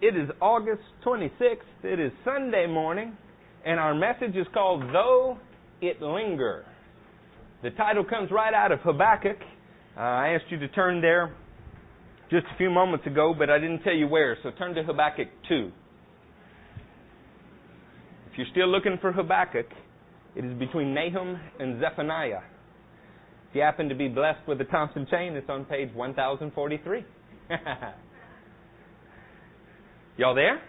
[0.00, 1.56] It is August 26th.
[1.82, 3.16] It is Sunday morning,
[3.66, 5.38] and our message is called Though
[5.80, 6.64] It Linger.
[7.64, 9.38] The title comes right out of Habakkuk.
[9.96, 11.34] Uh, I asked you to turn there
[12.30, 15.26] just a few moments ago, but I didn't tell you where, so turn to Habakkuk
[15.48, 15.72] 2.
[18.30, 19.66] If you're still looking for Habakkuk,
[20.36, 22.42] it is between Nahum and Zephaniah.
[23.50, 27.04] If you happen to be blessed with the Thompson chain, it's on page 1043.
[30.18, 30.60] Y'all there?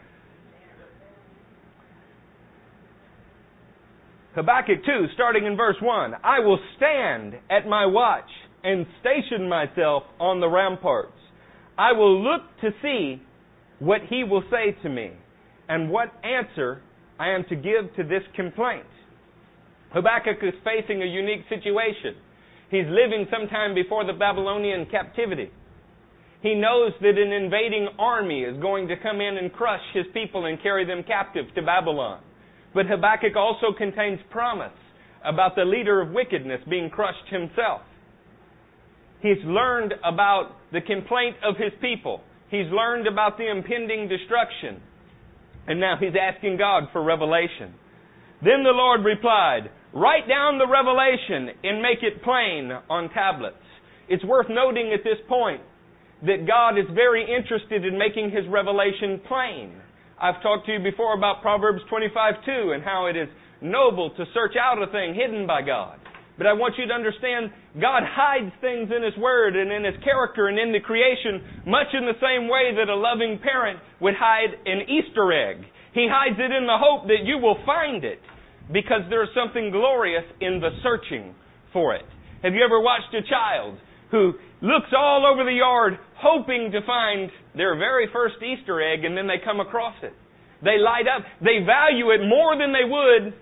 [4.35, 6.13] Habakkuk 2, starting in verse 1.
[6.23, 8.30] I will stand at my watch
[8.63, 11.17] and station myself on the ramparts.
[11.80, 13.23] I will look to see
[13.80, 15.13] what he will say to me
[15.68, 16.84] and what answer
[17.20, 18.85] I am to give to this complaint.
[19.93, 22.16] Habakkuk is facing a unique situation.
[22.70, 25.49] He's living sometime before the Babylonian captivity.
[26.41, 30.45] He knows that an invading army is going to come in and crush his people
[30.45, 32.21] and carry them captive to Babylon.
[32.73, 34.71] But Habakkuk also contains promise
[35.26, 37.81] about the leader of wickedness being crushed himself.
[39.21, 42.21] He's learned about the complaint of his people.
[42.49, 44.81] He's learned about the impending destruction.
[45.68, 47.76] And now he's asking God for revelation.
[48.41, 53.57] Then the Lord replied, Write down the revelation and make it plain on tablets.
[54.07, 55.62] It's worth noting at this point
[56.25, 59.71] that God is very interested in making His revelation plain.
[60.20, 63.29] I've talked to you before about Proverbs 25 2 and how it is
[63.62, 66.00] noble to search out a thing hidden by God.
[66.38, 69.95] But I want you to understand God hides things in His Word and in His
[70.03, 74.16] character and in the creation much in the same way that a loving parent would
[74.16, 75.67] hide an Easter egg.
[75.94, 78.19] He hides it in the hope that you will find it
[78.72, 81.35] because there's something glorious in the searching
[81.73, 82.06] for it.
[82.44, 83.75] Have you ever watched a child
[84.12, 89.16] who looks all over the yard hoping to find their very first Easter egg and
[89.16, 90.13] then they come across it.
[90.63, 91.24] They light up.
[91.40, 93.34] They value it more than they would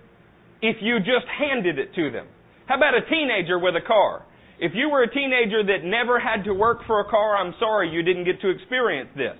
[0.62, 2.26] if you just handed it to them.
[2.66, 4.22] How about a teenager with a car?
[4.60, 7.90] If you were a teenager that never had to work for a car, I'm sorry
[7.90, 9.38] you didn't get to experience this.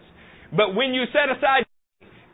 [0.55, 1.67] But when you set aside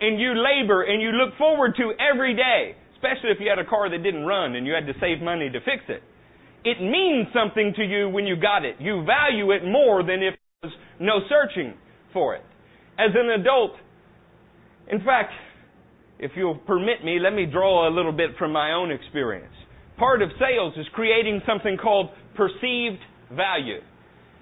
[0.00, 3.68] and you labor and you look forward to every day, especially if you had a
[3.68, 6.02] car that didn't run and you had to save money to fix it,
[6.64, 8.76] it means something to you when you got it.
[8.80, 11.74] You value it more than if there was no searching
[12.12, 12.42] for it.
[12.98, 13.72] As an adult,
[14.90, 15.32] in fact,
[16.18, 19.52] if you'll permit me, let me draw a little bit from my own experience.
[19.98, 23.80] Part of sales is creating something called perceived value.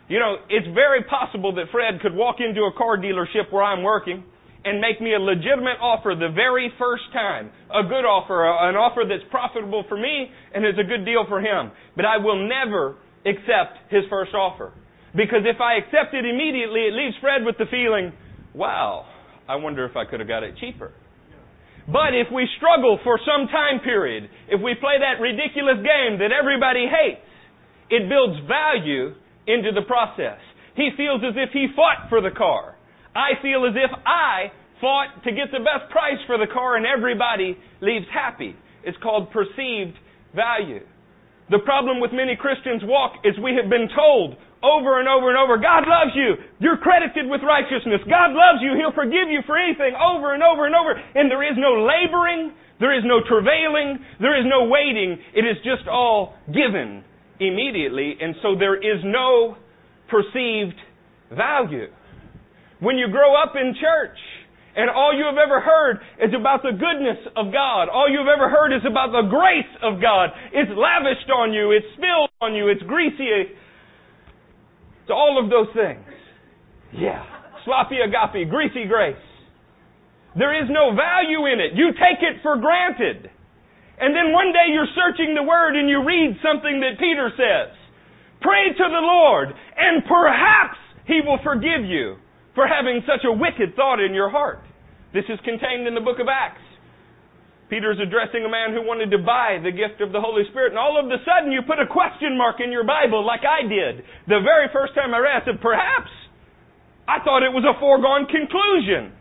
[0.09, 3.83] You know, it's very possible that Fred could walk into a car dealership where I'm
[3.83, 4.25] working
[4.65, 7.51] and make me a legitimate offer the very first time.
[7.71, 11.41] A good offer, an offer that's profitable for me and is a good deal for
[11.41, 11.73] him.
[11.97, 12.97] But I will never
[13.27, 14.73] accept his first offer.
[15.15, 18.13] Because if I accept it immediately, it leaves Fred with the feeling,
[18.55, 19.05] wow,
[19.49, 20.93] I wonder if I could have got it cheaper.
[21.87, 26.31] But if we struggle for some time period, if we play that ridiculous game that
[26.31, 27.27] everybody hates,
[27.91, 30.39] it builds value into the process.
[30.77, 32.72] He feels as if he fought for the car.
[33.15, 36.87] I feel as if I fought to get the best price for the car and
[36.87, 38.57] everybody leaves happy.
[38.85, 39.95] It's called perceived
[40.35, 40.83] value.
[41.51, 45.39] The problem with many Christians' walk is we have been told over and over and
[45.39, 46.39] over, God loves you.
[46.63, 48.01] You're credited with righteousness.
[48.07, 48.79] God loves you.
[48.79, 50.95] He'll forgive you for anything over and over and over.
[50.95, 52.55] And there is no laboring.
[52.79, 53.99] There is no travailing.
[54.23, 55.19] There is no waiting.
[55.35, 57.03] It is just all given
[57.39, 58.15] immediately.
[58.21, 59.59] And so there is no
[60.09, 60.79] perceived
[61.35, 61.91] value.
[62.83, 64.19] When you grow up in church
[64.75, 68.51] and all you have ever heard is about the goodness of God, all you've ever
[68.51, 70.35] heard is about the grace of God.
[70.51, 73.55] It's lavished on you, it's spilled on you, it's greasy.
[75.07, 76.03] It's all of those things.
[76.91, 77.23] Yeah.
[77.63, 79.23] Sloppy agape, greasy grace.
[80.35, 81.79] There is no value in it.
[81.79, 83.31] You take it for granted.
[84.03, 87.71] And then one day you're searching the Word and you read something that Peter says.
[88.43, 92.19] Pray to the Lord and perhaps He will forgive you
[92.55, 94.61] for having such a wicked thought in your heart.
[95.13, 96.61] This is contained in the book of Acts.
[97.73, 100.79] Peter's addressing a man who wanted to buy the gift of the Holy Spirit, and
[100.79, 104.05] all of a sudden you put a question mark in your Bible like I did.
[104.29, 106.13] The very first time I read, I said, perhaps.
[107.09, 109.17] I thought it was a foregone conclusion.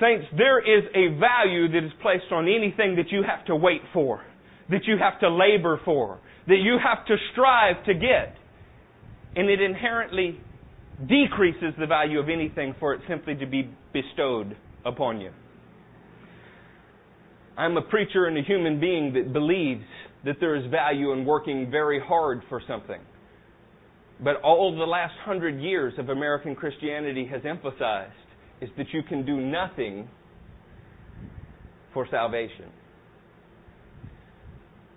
[0.00, 3.82] Saints, there is a value that is placed on anything that you have to wait
[3.92, 4.24] for,
[4.70, 8.34] that you have to labor for, that you have to strive to get.
[9.36, 10.40] And it inherently
[11.08, 15.30] decreases the value of anything for it simply to be bestowed upon you.
[17.56, 19.84] I'm a preacher and a human being that believes
[20.24, 23.00] that there is value in working very hard for something.
[24.22, 28.12] But all the last hundred years of American Christianity has emphasized
[28.60, 30.08] is that you can do nothing
[31.92, 32.66] for salvation.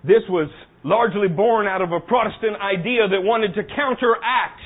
[0.03, 0.49] This was
[0.83, 4.61] largely born out of a Protestant idea that wanted to counteract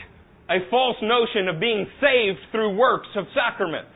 [0.49, 3.93] a false notion of being saved through works of sacraments.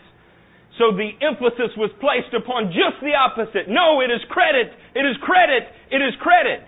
[0.78, 3.70] So the emphasis was placed upon just the opposite.
[3.70, 6.66] No, it is credit, it is credit, it is credit.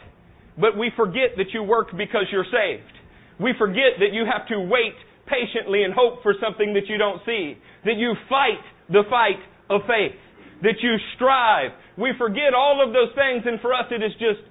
[0.58, 2.94] But we forget that you work because you're saved.
[3.40, 4.96] We forget that you have to wait
[5.26, 7.58] patiently and hope for something that you don't see.
[7.84, 10.18] That you fight the fight of faith.
[10.62, 11.72] That you strive.
[11.98, 14.42] We forget all of those things and for us it is just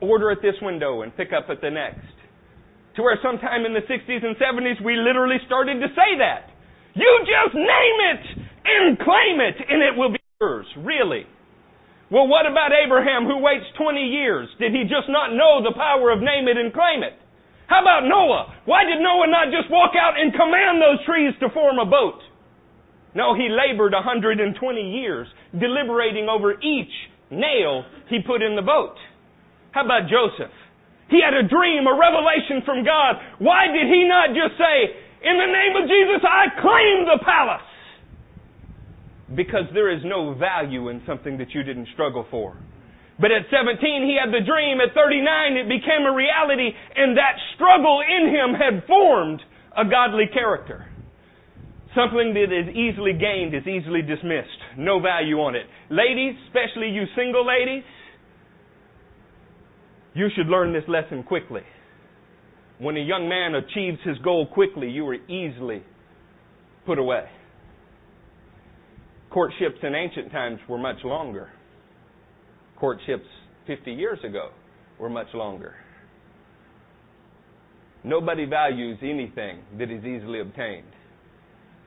[0.00, 2.19] order at this window and pick up at the next.
[2.96, 6.50] To where sometime in the 60s and 70s we literally started to say that.
[6.94, 8.22] You just name it
[8.66, 10.66] and claim it and it will be yours.
[10.78, 11.26] Really.
[12.10, 14.48] Well, what about Abraham who waits 20 years?
[14.58, 17.14] Did he just not know the power of name it and claim it?
[17.70, 18.50] How about Noah?
[18.66, 22.18] Why did Noah not just walk out and command those trees to form a boat?
[23.14, 24.50] No, he labored 120
[24.82, 26.90] years deliberating over each
[27.30, 28.98] nail he put in the boat.
[29.70, 30.50] How about Joseph?
[31.10, 33.18] He had a dream, a revelation from God.
[33.42, 34.94] Why did he not just say,
[35.26, 37.66] in the name of Jesus, I claim the palace?
[39.34, 42.56] Because there is no value in something that you didn't struggle for.
[43.20, 43.76] But at 17,
[44.06, 44.80] he had the dream.
[44.80, 49.42] At 39, it became a reality, and that struggle in him had formed
[49.76, 50.86] a godly character.
[51.94, 54.78] Something that is easily gained is easily dismissed.
[54.78, 55.66] No value on it.
[55.90, 57.82] Ladies, especially you single ladies,
[60.20, 61.62] you should learn this lesson quickly.
[62.78, 65.82] When a young man achieves his goal quickly, you are easily
[66.86, 67.24] put away.
[69.30, 71.50] Courtships in ancient times were much longer
[72.80, 73.26] courtships
[73.66, 74.48] 50 years ago
[74.98, 75.74] were much longer.
[78.02, 80.86] Nobody values anything that is easily obtained.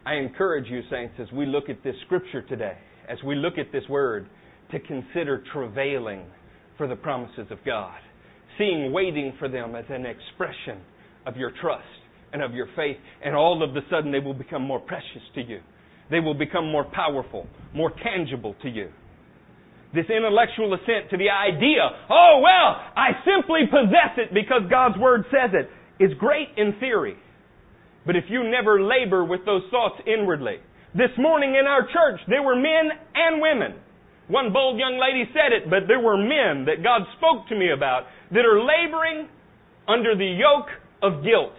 [0.06, 2.78] I encourage you, saints, as we look at this scripture today,
[3.10, 4.28] as we look at this word,
[4.72, 6.26] to consider travailing
[6.78, 7.98] for the promises of God,
[8.58, 10.82] seeing waiting for them as an expression
[11.26, 11.84] of your trust
[12.32, 15.42] and of your faith, and all of a sudden they will become more precious to
[15.42, 15.60] you.
[16.10, 18.90] They will become more powerful, more tangible to you
[19.94, 25.26] this intellectual assent to the idea, oh, well, I simply possess it because God's Word
[25.30, 25.70] says it,
[26.04, 27.16] is great in theory.
[28.06, 30.58] But if you never labor with those thoughts inwardly,
[30.96, 33.80] this morning in our church, there were men and women.
[34.34, 37.70] One bold young lady said it, but there were men that God spoke to me
[37.70, 39.30] about that are laboring
[39.86, 40.74] under the yoke
[41.06, 41.54] of guilt.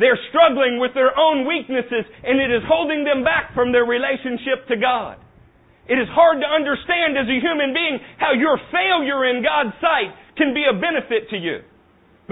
[0.00, 4.64] They're struggling with their own weaknesses and it is holding them back from their relationship
[4.72, 5.20] to God.
[5.92, 10.16] It is hard to understand as a human being how your failure in God's sight
[10.40, 11.68] can be a benefit to you.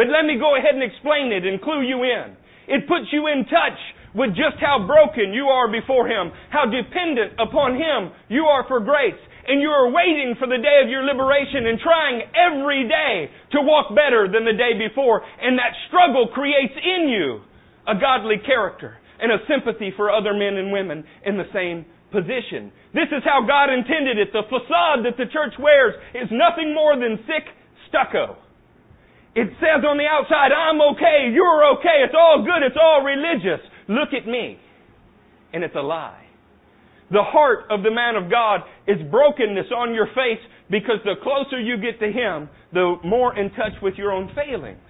[0.00, 2.40] But let me go ahead and explain it and clue you in.
[2.72, 3.76] It puts you in touch
[4.16, 8.80] with just how broken you are before Him, how dependent upon Him you are for
[8.80, 13.30] grace, and you are waiting for the day of your liberation and trying every day
[13.52, 17.44] to walk better than the day before, and that struggle creates in you
[17.86, 22.72] a godly character and a sympathy for other men and women in the same position.
[22.96, 24.32] This is how God intended it.
[24.32, 27.44] The facade that the church wears is nothing more than thick
[27.88, 28.40] stucco.
[29.36, 33.60] It says on the outside, I'm okay, you're okay, it's all good, it's all religious.
[33.88, 34.58] Look at me.
[35.52, 36.26] And it's a lie.
[37.10, 41.60] The heart of the man of God is brokenness on your face because the closer
[41.60, 44.80] you get to Him, the more in touch with your own failings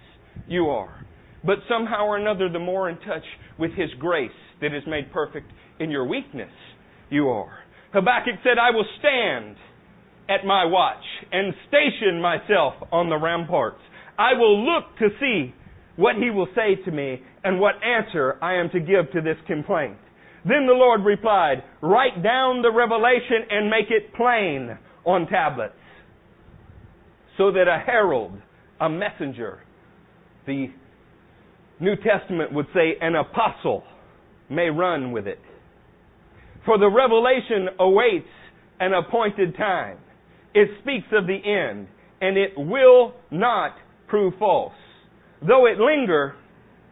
[0.49, 1.05] you are.
[1.45, 3.25] But somehow or another, the more in touch
[3.59, 6.51] with His grace that is made perfect in your weakness
[7.11, 7.59] you are.
[7.93, 9.57] Habakkuk said, I will stand
[10.29, 13.81] at my watch and station myself on the ramparts.
[14.19, 15.55] I will look to see
[15.97, 19.37] what he will say to me and what answer I am to give to this
[19.47, 19.97] complaint.
[20.45, 25.75] Then the Lord replied, Write down the revelation and make it plain on tablets,
[27.37, 28.39] so that a herald,
[28.81, 29.61] a messenger,
[30.47, 30.67] the
[31.81, 33.83] New Testament would say an apostle,
[34.49, 35.41] may run with it.
[36.65, 38.29] For the revelation awaits
[38.81, 39.99] an appointed time.
[40.55, 41.89] It speaks of the end,
[42.21, 43.73] and it will not
[44.09, 44.73] prove false.
[45.41, 46.35] Though it linger,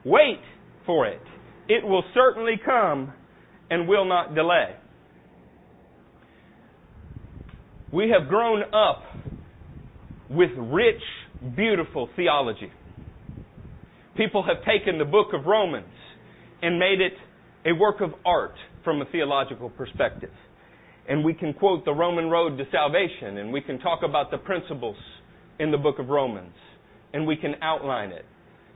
[0.05, 0.41] wait
[0.85, 1.21] for it.
[1.69, 3.13] It will certainly come
[3.71, 4.77] and will not delay.
[7.93, 9.03] We have grown up
[10.29, 11.01] with rich,
[11.57, 12.71] beautiful theology.
[14.17, 15.87] People have taken the book of Romans
[16.61, 17.13] and made it
[17.67, 20.31] a work of art from a theological perspective.
[21.09, 24.39] And we can quote the Roman road to salvation, and we can talk about the
[24.39, 24.97] principles
[25.59, 26.55] in the book of Romans,
[27.13, 28.25] and we can outline it.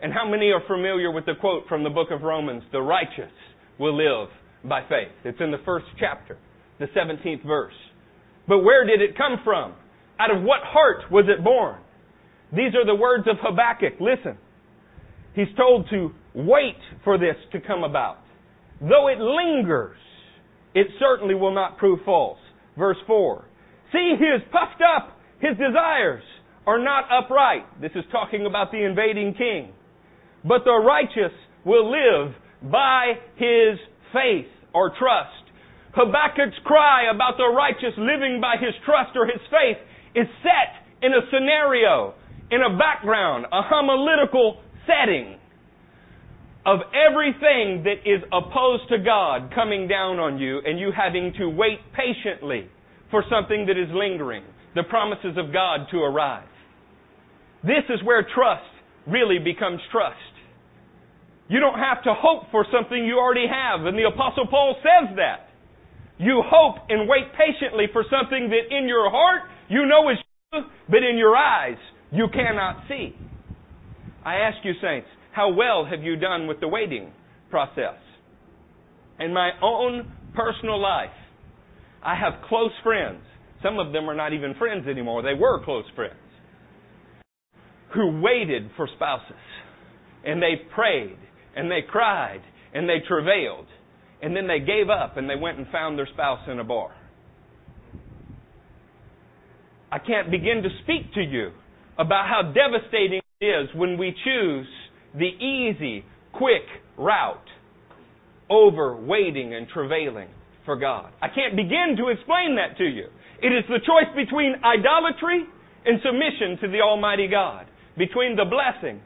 [0.00, 3.32] And how many are familiar with the quote from the book of Romans, the righteous
[3.78, 4.28] will live
[4.64, 5.12] by faith?
[5.24, 6.36] It's in the first chapter,
[6.78, 7.74] the 17th verse.
[8.46, 9.74] But where did it come from?
[10.20, 11.80] Out of what heart was it born?
[12.52, 14.00] These are the words of Habakkuk.
[14.00, 14.38] Listen.
[15.34, 18.18] He's told to wait for this to come about.
[18.80, 19.98] Though it lingers,
[20.74, 22.38] it certainly will not prove false.
[22.76, 23.44] Verse 4.
[23.92, 25.18] See, he is puffed up.
[25.40, 26.22] His desires
[26.66, 27.80] are not upright.
[27.80, 29.72] This is talking about the invading king.
[30.44, 32.34] But the righteous will live
[32.70, 33.78] by his
[34.12, 35.34] faith or trust.
[35.94, 39.78] Habakkuk's cry about the righteous living by his trust or his faith
[40.14, 42.14] is set in a scenario,
[42.50, 45.38] in a background, a homiletical setting
[46.66, 51.48] of everything that is opposed to God coming down on you and you having to
[51.48, 52.68] wait patiently
[53.10, 56.48] for something that is lingering, the promises of God to arrive.
[57.62, 58.68] This is where trust
[59.06, 60.16] really becomes trust.
[61.48, 65.16] You don't have to hope for something you already have, and the Apostle Paul says
[65.16, 65.48] that.
[66.18, 70.18] You hope and wait patiently for something that in your heart you know is
[70.52, 71.78] true, but in your eyes
[72.10, 73.14] you cannot see.
[74.24, 77.12] I ask you, saints, how well have you done with the waiting
[77.50, 77.96] process?
[79.20, 81.10] In my own personal life,
[82.04, 83.22] I have close friends.
[83.62, 85.22] Some of them are not even friends anymore.
[85.22, 86.14] They were close friends.
[87.94, 89.34] Who waited for spouses.
[90.24, 91.16] And they prayed.
[91.58, 92.40] And they cried.
[92.72, 93.66] And they travailed.
[94.22, 96.94] And then they gave up and they went and found their spouse in a bar.
[99.90, 101.50] I can't begin to speak to you
[101.98, 104.66] about how devastating it is when we choose
[105.14, 107.48] the easy, quick route
[108.50, 110.28] over waiting and travailing
[110.64, 111.10] for God.
[111.22, 113.06] I can't begin to explain that to you.
[113.42, 115.44] It is the choice between idolatry
[115.86, 119.00] and submission to the Almighty God, between the blessing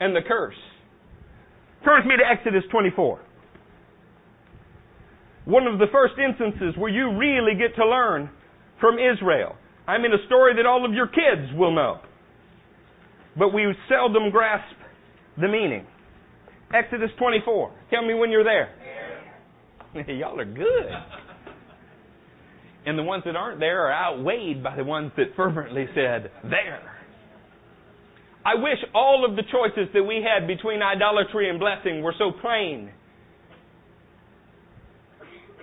[0.00, 0.54] and the curse.
[1.84, 3.20] Turn with me to Exodus 24.
[5.44, 8.30] One of the first instances where you really get to learn
[8.80, 9.54] from Israel.
[9.86, 12.00] I mean, a story that all of your kids will know.
[13.38, 14.74] But we seldom grasp
[15.40, 15.86] the meaning.
[16.74, 17.72] Exodus 24.
[17.90, 18.74] Tell me when you're there.
[20.16, 20.90] Y'all are good.
[22.86, 26.95] And the ones that aren't there are outweighed by the ones that fervently said, there.
[28.46, 32.30] I wish all of the choices that we had between idolatry and blessing were so
[32.30, 32.92] plain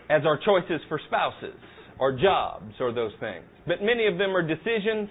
[0.10, 1.56] as our choices for spouses
[1.98, 3.46] or jobs or those things.
[3.66, 5.08] But many of them are decisions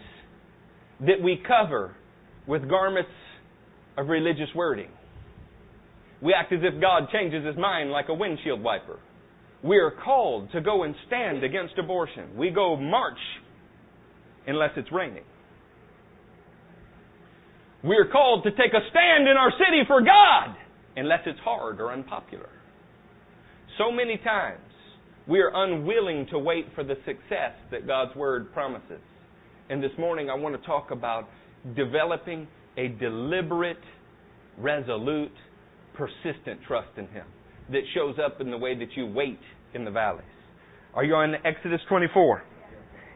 [1.00, 1.96] that we cover
[2.46, 3.08] with garments
[3.96, 4.90] of religious wording.
[6.20, 8.98] We act as if God changes his mind like a windshield wiper.
[9.64, 12.36] We are called to go and stand against abortion.
[12.36, 13.18] We go march
[14.46, 15.24] unless it's raining.
[17.84, 20.54] We are called to take a stand in our city for God
[20.96, 22.48] unless it's hard or unpopular.
[23.76, 24.60] So many times
[25.26, 29.00] we are unwilling to wait for the success that God's Word promises.
[29.68, 31.28] And this morning I want to talk about
[31.74, 32.46] developing
[32.76, 33.82] a deliberate,
[34.58, 35.32] resolute,
[35.94, 37.26] persistent trust in Him
[37.72, 39.40] that shows up in the way that you wait
[39.74, 40.24] in the valleys.
[40.94, 42.42] Are you on Exodus 24?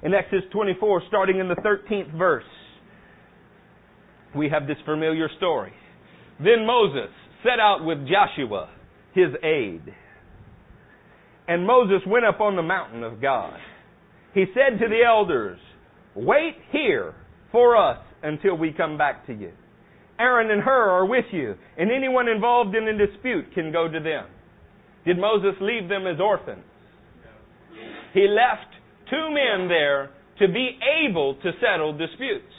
[0.02, 2.44] In Exodus 24, starting in the 13th verse,
[4.37, 5.73] we have this familiar story.
[6.38, 7.11] Then Moses
[7.43, 8.71] set out with Joshua,
[9.14, 9.95] his aide.
[11.49, 13.59] And Moses went up on the mountain of God.
[14.35, 15.59] He said to the elders,
[16.14, 17.14] Wait here
[17.52, 19.52] for us until we come back to you.
[20.19, 24.00] Aaron and Hur are with you, and anyone involved in a dispute can go to
[24.00, 24.26] them.
[25.05, 26.64] Did Moses leave them as orphans?
[28.12, 28.73] He left
[29.11, 32.52] two men there to be able to settle disputes.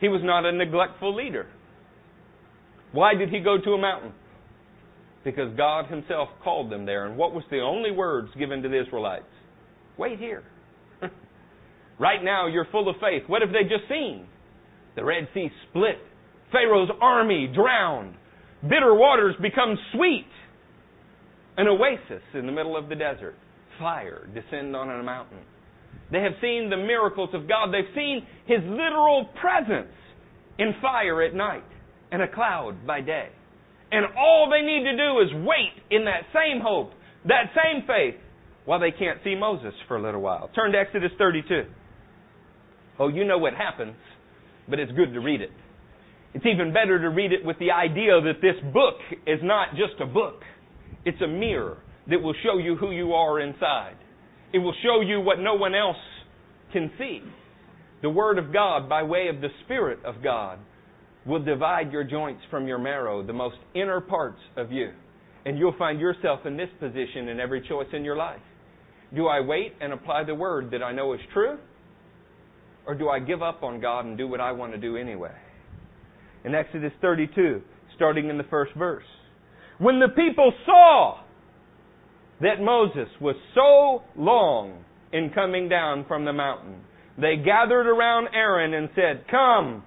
[0.00, 1.46] He was not a neglectful leader.
[2.92, 4.12] Why did he go to a mountain?
[5.24, 7.06] Because God himself called them there.
[7.06, 9.24] And what was the only words given to the Israelites?
[9.98, 10.44] Wait here.
[11.98, 13.22] right now you're full of faith.
[13.26, 14.26] What have they just seen?
[14.94, 15.98] The Red Sea split.
[16.52, 18.14] Pharaoh's army drowned.
[18.62, 20.26] Bitter waters become sweet.
[21.56, 23.34] An oasis in the middle of the desert.
[23.78, 25.38] Fire descend on a mountain.
[26.10, 27.72] They have seen the miracles of God.
[27.72, 29.92] They've seen His literal presence
[30.58, 31.66] in fire at night
[32.12, 33.28] and a cloud by day.
[33.92, 36.90] And all they need to do is wait in that same hope,
[37.26, 38.20] that same faith,
[38.64, 40.50] while they can't see Moses for a little while.
[40.54, 41.62] Turn to Exodus 32.
[42.98, 43.94] Oh, you know what happens
[44.68, 45.50] but it's good to read it.
[46.34, 48.96] It's even better to read it with the idea that this book
[49.26, 50.42] is not just a book.
[51.04, 53.96] It's a mirror that will show you who you are inside.
[54.52, 55.96] It will show you what no one else
[56.72, 57.22] can see.
[58.02, 60.58] The Word of God, by way of the Spirit of God,
[61.26, 64.92] will divide your joints from your marrow, the most inner parts of you.
[65.44, 68.40] And you'll find yourself in this position in every choice in your life.
[69.14, 71.58] Do I wait and apply the word that I know is true?
[72.86, 75.34] Or do I give up on God and do what I want to do anyway?
[76.44, 77.62] In Exodus 32,
[77.96, 79.04] starting in the first verse.
[79.78, 81.20] When the people saw
[82.40, 86.80] that Moses was so long in coming down from the mountain,
[87.18, 89.82] they gathered around Aaron and said, Come,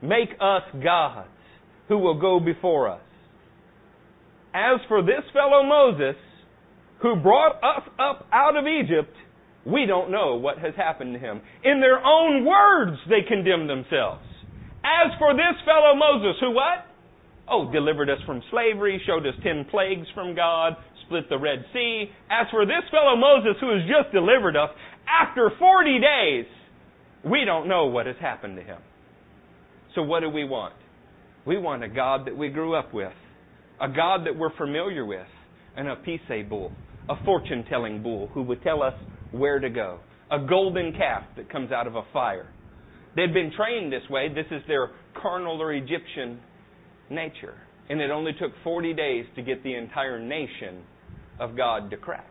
[0.00, 1.28] make us gods
[1.88, 3.00] who will go before us.
[4.54, 6.16] As for this fellow Moses,
[7.02, 9.14] who brought us up out of Egypt,
[9.66, 11.40] we don't know what has happened to him.
[11.64, 14.24] In their own words, they condemn themselves.
[14.84, 16.86] As for this fellow Moses, who what?
[17.50, 20.76] Oh, delivered us from slavery, showed us ten plagues from God,
[21.08, 22.06] split the Red Sea.
[22.30, 24.70] As for this fellow Moses, who has just delivered us,
[25.08, 26.44] after 40 days,
[27.24, 28.78] we don't know what has happened to him.
[29.94, 30.74] So what do we want?
[31.46, 33.12] We want a God that we grew up with,
[33.80, 35.26] a God that we're familiar with,
[35.76, 36.72] and a Apis bull,
[37.08, 38.94] a fortune telling bull who would tell us
[39.32, 39.98] where to go,
[40.30, 42.48] a golden calf that comes out of a fire.
[43.16, 44.28] They've been trained this way.
[44.28, 46.38] This is their carnal or Egyptian
[47.10, 47.54] nature.
[47.88, 50.82] And it only took 40 days to get the entire nation
[51.38, 52.26] of God to crack.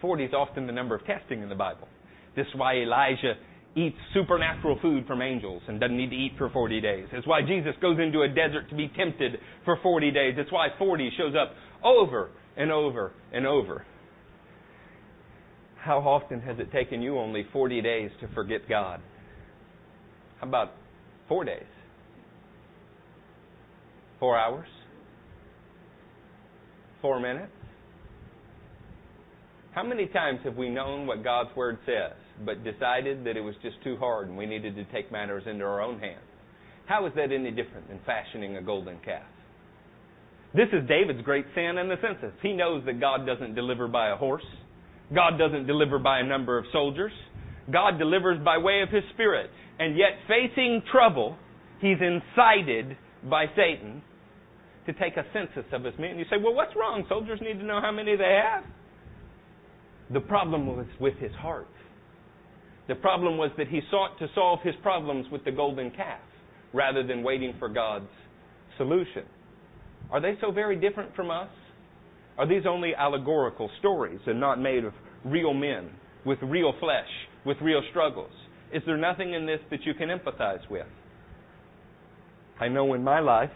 [0.00, 1.88] 40 is often the number of testing in the Bible.
[2.36, 3.34] This is why Elijah
[3.76, 7.06] eats supernatural food from angels and doesn't need to eat for 40 days.
[7.12, 10.34] It's why Jesus goes into a desert to be tempted for 40 days.
[10.36, 11.54] It's why 40 shows up
[11.84, 13.84] over and over and over.
[15.76, 19.00] How often has it taken you only 40 days to forget God?
[20.40, 20.72] How about
[21.28, 21.62] four days?
[24.18, 24.68] Four hours?
[27.00, 27.52] Four minutes?
[29.72, 33.54] How many times have we known what God's Word says, but decided that it was
[33.62, 36.24] just too hard and we needed to take matters into our own hands?
[36.86, 39.26] How is that any different than fashioning a golden calf?
[40.54, 42.32] This is David's great sin in the census.
[42.42, 44.46] He knows that God doesn't deliver by a horse.
[45.14, 47.12] God doesn't deliver by a number of soldiers.
[47.70, 49.50] God delivers by way of His Spirit.
[49.78, 51.36] And yet, facing trouble,
[51.80, 52.96] He's incited
[53.28, 54.02] by Satan
[54.88, 56.18] to take a census of His men.
[56.18, 57.04] You say, well, what's wrong?
[57.10, 58.64] Soldiers need to know how many they have.
[60.10, 61.68] The problem was with his heart.
[62.88, 66.20] The problem was that he sought to solve his problems with the golden calf
[66.72, 68.08] rather than waiting for God's
[68.78, 69.24] solution.
[70.10, 71.50] Are they so very different from us?
[72.38, 75.90] Are these only allegorical stories and not made of real men
[76.24, 77.08] with real flesh,
[77.44, 78.32] with real struggles?
[78.72, 80.86] Is there nothing in this that you can empathize with?
[82.58, 83.50] I know in my life,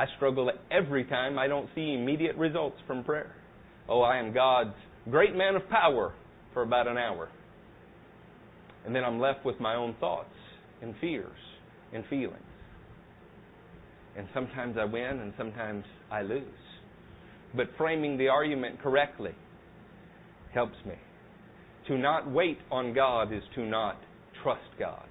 [0.00, 3.36] I struggle every time I don't see immediate results from prayer.
[3.86, 4.72] Oh, I am God's
[5.10, 6.14] great man of power
[6.54, 7.28] for about an hour.
[8.86, 10.32] And then I'm left with my own thoughts
[10.80, 11.36] and fears
[11.92, 12.38] and feelings.
[14.16, 16.44] And sometimes I win and sometimes I lose.
[17.54, 19.34] But framing the argument correctly
[20.54, 20.94] helps me.
[21.88, 23.98] To not wait on God is to not
[24.42, 25.09] trust God.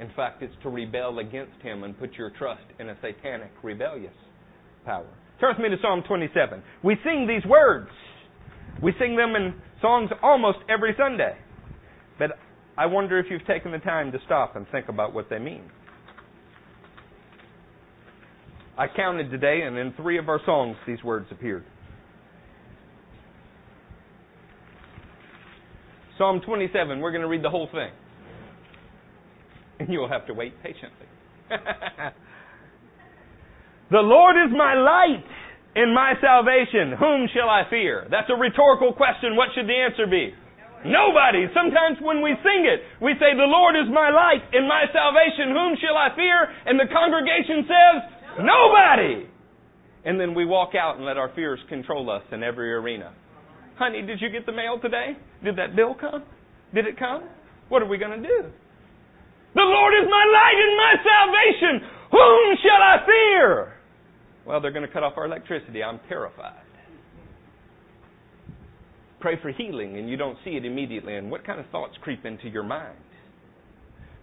[0.00, 4.14] In fact, it's to rebel against Him and put your trust in a satanic, rebellious
[4.84, 5.06] power.
[5.40, 6.62] Turn with me to Psalm 27.
[6.82, 7.90] We sing these words
[8.82, 11.36] we sing them in songs almost every Sunday.
[12.18, 12.38] But
[12.78, 15.62] I wonder if you've taken the time to stop and think about what they mean.
[18.78, 21.64] I counted today, and in three of our songs, these words appeared.
[26.16, 27.90] Psalm 27, we're going to read the whole thing.
[29.84, 31.08] And you'll have to wait patiently.
[33.90, 35.24] the Lord is my light
[35.74, 38.06] and my salvation, whom shall I fear?
[38.10, 39.36] That's a rhetorical question.
[39.40, 40.36] What should the answer be?
[40.84, 41.48] Nobody.
[41.56, 45.52] Sometimes when we sing it, we say, The Lord is my light and my salvation.
[45.52, 46.48] Whom shall I fear?
[46.66, 47.96] And the congregation says,
[48.44, 49.28] Nobody.
[50.04, 53.12] And then we walk out and let our fears control us in every arena.
[53.76, 55.16] Honey, did you get the mail today?
[55.44, 56.24] Did that bill come?
[56.74, 57.28] Did it come?
[57.68, 58.50] What are we going to do?
[59.54, 61.90] The Lord is my light and my salvation.
[62.12, 63.72] Whom shall I fear?
[64.46, 65.82] Well, they're going to cut off our electricity.
[65.82, 66.64] I'm terrified.
[69.20, 71.16] Pray for healing and you don't see it immediately.
[71.16, 72.96] And what kind of thoughts creep into your mind?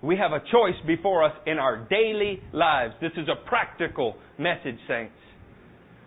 [0.01, 2.93] We have a choice before us in our daily lives.
[3.01, 5.13] This is a practical message, saints.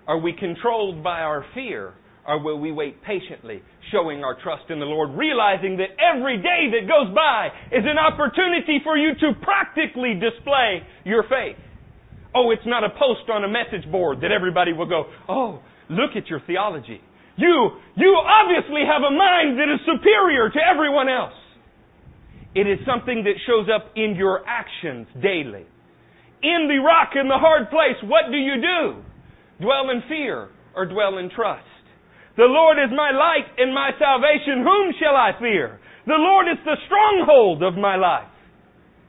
[0.07, 1.95] Are we controlled by our fear?
[2.27, 6.69] Or will we wait patiently, showing our trust in the Lord, realizing that every day
[6.77, 11.57] that goes by is an opportunity for you to practically display your faith?
[12.35, 16.15] Oh, it's not a post on a message board that everybody will go, oh, look
[16.15, 17.01] at your theology.
[17.37, 21.35] You, you obviously have a mind that is superior to everyone else.
[22.55, 25.65] It is something that shows up in your actions daily.
[26.43, 29.03] In the rock in the hard place, what do you do?
[29.65, 31.70] Dwell in fear or dwell in trust?
[32.41, 34.65] The Lord is my light and my salvation.
[34.65, 35.77] Whom shall I fear?
[36.09, 38.33] The Lord is the stronghold of my life.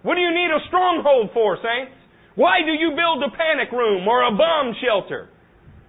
[0.04, 1.96] What do you need a stronghold for, saints?
[2.36, 5.30] Why do you build a panic room or a bomb shelter?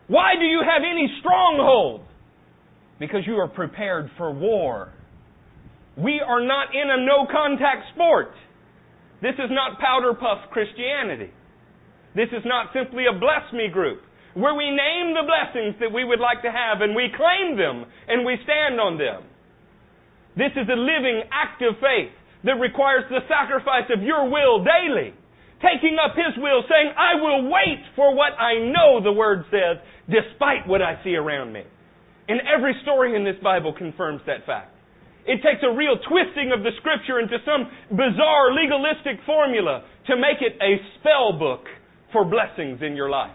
[0.07, 2.07] Why do you have any stronghold?
[3.01, 4.93] Because you are prepared for war.
[5.99, 8.31] We are not in a no contact sport.
[9.21, 11.33] This is not powder puff Christianity.
[12.15, 14.03] This is not simply a bless me group
[14.35, 17.85] where we name the blessings that we would like to have and we claim them
[18.09, 19.29] and we stand on them.
[20.37, 22.13] This is a living, active faith
[22.45, 25.13] that requires the sacrifice of your will daily.
[25.61, 29.79] Taking up His will, saying, I will wait for what I know the Word says,
[30.11, 31.63] despite what I see around me.
[32.29, 34.75] And every story in this Bible confirms that fact.
[35.25, 40.43] It takes a real twisting of the Scripture into some bizarre legalistic formula to make
[40.43, 41.63] it a spell book
[42.11, 43.31] for blessings in your life.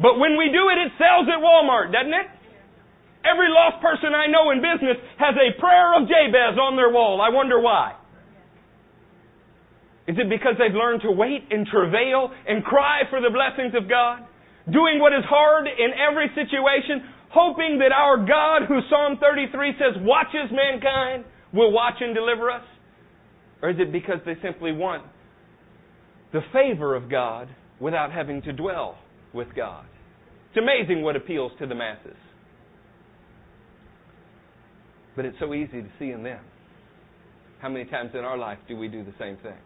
[0.00, 2.28] But when we do it, it sells at Walmart, doesn't it?
[3.20, 7.20] Every lost person I know in business has a prayer of Jabez on their wall.
[7.20, 8.00] I wonder why.
[10.08, 13.88] Is it because they've learned to wait and travail and cry for the blessings of
[13.88, 14.24] God?
[14.72, 20.00] Doing what is hard in every situation, hoping that our God, who Psalm 33 says
[20.00, 22.64] watches mankind, will watch and deliver us?
[23.62, 25.04] Or is it because they simply want
[26.32, 28.96] the favor of God without having to dwell
[29.34, 29.84] with God?
[30.50, 32.16] It's amazing what appeals to the masses.
[35.14, 36.40] But it's so easy to see in them.
[37.60, 39.58] How many times in our life do we do the same thing?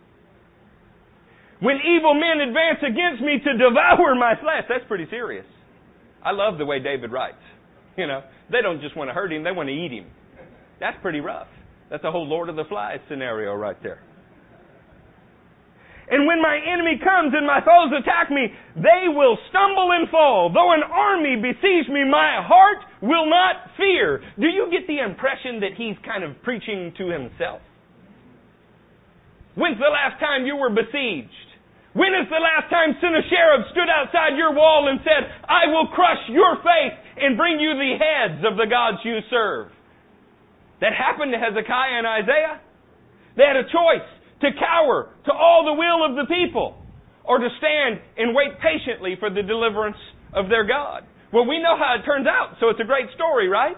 [1.60, 5.46] When evil men advance against me to devour my flesh, that's pretty serious.
[6.22, 7.36] I love the way David writes.
[7.96, 10.06] You know, they don't just want to hurt him, they want to eat him.
[10.80, 11.46] That's pretty rough.
[11.90, 14.00] That's a whole Lord of the Flies scenario right there.
[16.10, 20.52] And when my enemy comes and my foes attack me, they will stumble and fall.
[20.52, 24.20] Though an army besiege me, my heart will not fear.
[24.36, 27.64] Do you get the impression that he's kind of preaching to himself?
[29.56, 31.48] When's the last time you were besieged?
[31.94, 36.18] When is the last time Sennacherib stood outside your wall and said, I will crush
[36.28, 39.70] your faith and bring you the heads of the gods you serve?
[40.82, 42.60] That happened to Hezekiah and Isaiah.
[43.38, 46.76] They had a choice to cower to all the will of the people,
[47.24, 49.96] or to stand and wait patiently for the deliverance
[50.34, 51.04] of their God.
[51.32, 53.76] Well, we know how it turns out, so it's a great story, right?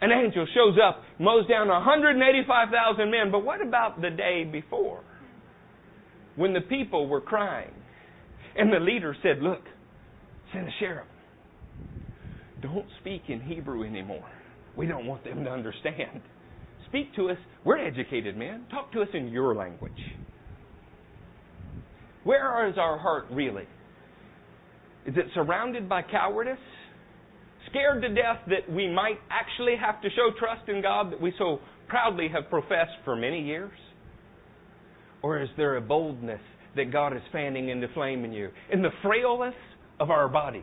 [0.00, 5.00] An angel shows up, mows down 185,000 men, but what about the day before?
[6.36, 7.72] When the people were crying,
[8.56, 9.62] and the leader said, Look,
[10.52, 11.06] send a sheriff.
[12.60, 14.28] don't speak in Hebrew anymore.
[14.76, 16.22] We don't want them to understand.
[16.92, 17.38] Speak to us.
[17.64, 18.66] We're educated men.
[18.70, 19.92] Talk to us in your language.
[22.22, 23.64] Where is our heart really?
[25.06, 26.58] Is it surrounded by cowardice?
[27.70, 31.32] Scared to death that we might actually have to show trust in God that we
[31.38, 33.72] so proudly have professed for many years?
[35.22, 36.42] Or is there a boldness
[36.76, 38.50] that God is fanning into flame in you?
[38.70, 39.54] In the frailness
[39.98, 40.62] of our bodies,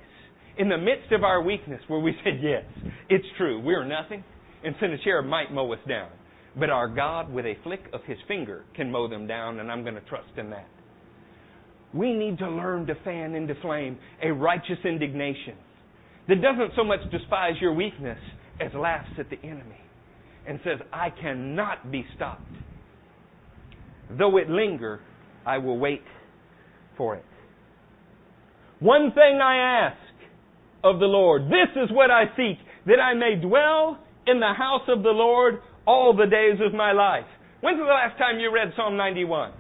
[0.60, 2.66] in the midst of our weakness, where we said, Yes,
[3.10, 4.24] it's true, we're nothing,
[4.64, 6.10] and Sennacherib might mow us down.
[6.60, 9.84] But our God, with a flick of his finger, can mow them down, and I'm
[9.84, 10.68] going to trust in that.
[11.94, 15.56] We need to learn to fan into flame a righteous indignation
[16.28, 18.20] that doesn't so much despise your weakness
[18.60, 19.82] as laughs at the enemy
[20.48, 22.42] and says, I cannot be stopped.
[24.18, 25.00] Though it linger,
[25.46, 26.04] I will wait
[26.98, 27.26] for it.
[28.80, 29.98] One thing I ask
[30.84, 34.88] of the Lord, this is what I seek, that I may dwell in the house
[34.88, 37.26] of the Lord all the days of my life.
[37.66, 39.58] When's the last time you read Psalm 91?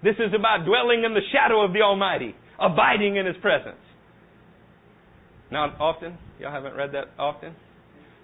[0.00, 3.76] This is about dwelling in the shadow of the Almighty, abiding in His presence.
[5.52, 6.16] Not often?
[6.40, 7.52] Y'all haven't read that often?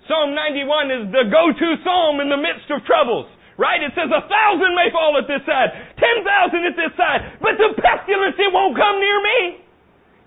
[0.09, 3.29] Psalm 91 is the go-to psalm in the midst of troubles.
[3.61, 3.85] Right?
[3.85, 7.61] It says a thousand may fall at this side, ten thousand at this side, but
[7.61, 9.41] the pestilence, it won't come near me.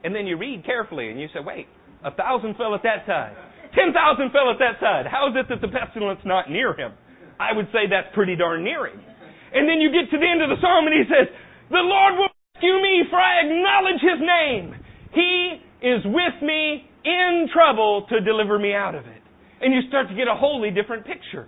[0.05, 1.65] And then you read carefully and you say, wait,
[2.05, 3.33] a thousand fell at that side.
[3.73, 5.09] Ten thousand fell at that side.
[5.09, 6.93] How is it that the pestilence not near him?
[7.39, 9.01] I would say that's pretty darn near him.
[9.53, 11.27] And then you get to the end of the psalm and he says,
[11.71, 14.75] The Lord will rescue me, for I acknowledge his name.
[15.13, 19.21] He is with me in trouble to deliver me out of it.
[19.61, 21.47] And you start to get a wholly different picture.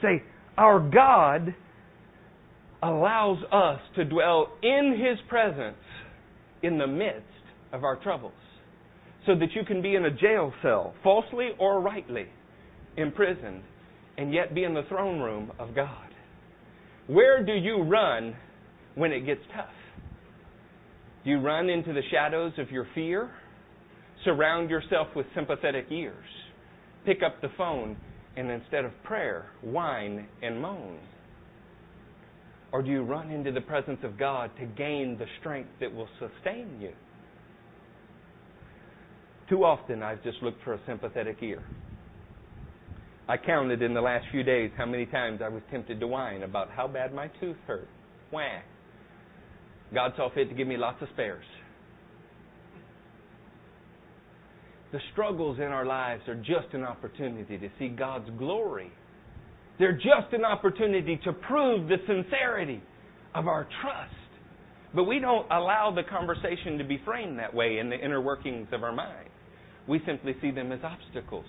[0.00, 0.22] Say,
[0.56, 1.54] our God
[2.82, 5.76] allows us to dwell in his presence
[6.62, 7.26] in the midst
[7.72, 8.32] of our troubles.
[9.26, 12.26] So that you can be in a jail cell, falsely or rightly,
[12.96, 13.62] imprisoned,
[14.18, 16.08] and yet be in the throne room of God.
[17.06, 18.36] Where do you run
[18.94, 19.66] when it gets tough?
[21.24, 23.30] Do you run into the shadows of your fear?
[24.24, 26.24] Surround yourself with sympathetic ears.
[27.04, 27.96] Pick up the phone
[28.36, 30.98] and instead of prayer, whine and moan?
[32.72, 36.08] Or do you run into the presence of God to gain the strength that will
[36.18, 36.92] sustain you?
[39.48, 41.62] Too often I've just looked for a sympathetic ear.
[43.28, 46.42] I counted in the last few days how many times I was tempted to whine
[46.42, 47.88] about how bad my tooth hurt.
[48.32, 48.60] Wah.
[49.94, 51.44] God saw fit to give me lots of spares.
[54.90, 58.90] The struggles in our lives are just an opportunity to see God's glory.
[59.78, 62.82] They're just an opportunity to prove the sincerity
[63.34, 64.14] of our trust.
[64.94, 68.68] But we don't allow the conversation to be framed that way in the inner workings
[68.72, 69.28] of our mind.
[69.88, 71.46] We simply see them as obstacles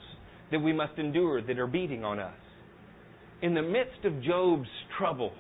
[0.52, 2.34] that we must endure that are beating on us.
[3.42, 5.34] In the midst of Job's trouble,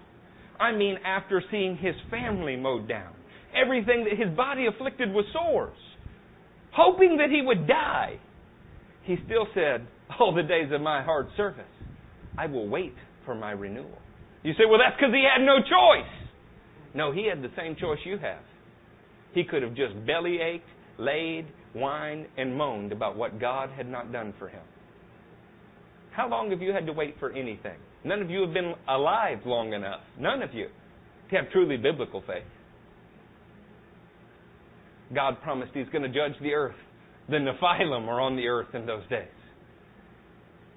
[0.59, 3.13] I mean, after seeing his family mowed down,
[3.55, 5.77] everything that his body afflicted with sores,
[6.71, 8.19] hoping that he would die,
[9.03, 9.87] he still said,
[10.19, 11.63] All the days of my hard service,
[12.37, 12.93] I will wait
[13.25, 13.97] for my renewal.
[14.43, 16.29] You say, Well, that's because he had no choice.
[16.93, 18.43] No, he had the same choice you have.
[19.33, 20.65] He could have just belly ached,
[20.99, 24.61] laid, whined, and moaned about what God had not done for him.
[26.15, 27.77] How long have you had to wait for anything?
[28.03, 30.01] None of you have been alive long enough.
[30.19, 30.67] None of you
[31.29, 32.43] to have truly biblical faith.
[35.13, 36.75] God promised He's going to judge the earth.
[37.29, 39.27] The Nephilim are on the earth in those days.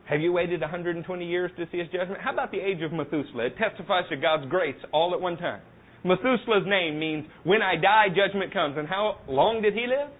[0.08, 2.20] Have you waited 120 years to see His judgment?
[2.20, 3.46] How about the age of Methuselah?
[3.46, 5.60] It testifies to God's grace all at one time.
[6.04, 8.76] Methuselah's name means when I die, judgment comes.
[8.78, 10.10] And how long did he live?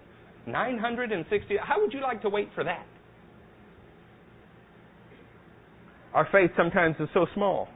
[0.45, 1.55] 960.
[1.61, 2.85] How would you like to wait for that?
[6.17, 7.67] Our faith sometimes is so small,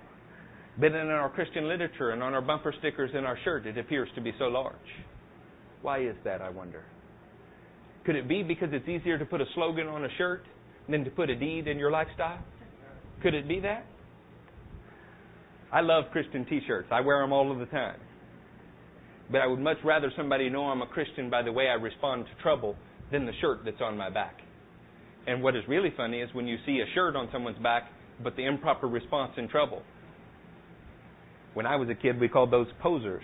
[0.79, 4.09] but in our Christian literature and on our bumper stickers in our shirt, it appears
[4.15, 4.73] to be so large.
[5.83, 6.83] Why is that, I wonder?
[8.03, 10.43] Could it be because it's easier to put a slogan on a shirt
[10.89, 12.39] than to put a deed in your lifestyle?
[13.21, 13.85] Could it be that?
[15.71, 17.99] I love Christian t shirts, I wear them all of the time.
[19.31, 22.25] But I would much rather somebody know I'm a Christian by the way I respond
[22.25, 22.75] to trouble
[23.11, 24.37] than the shirt that's on my back.
[25.27, 27.83] And what is really funny is when you see a shirt on someone's back,
[28.23, 29.81] but the improper response in trouble.
[31.53, 33.23] When I was a kid, we called those posers.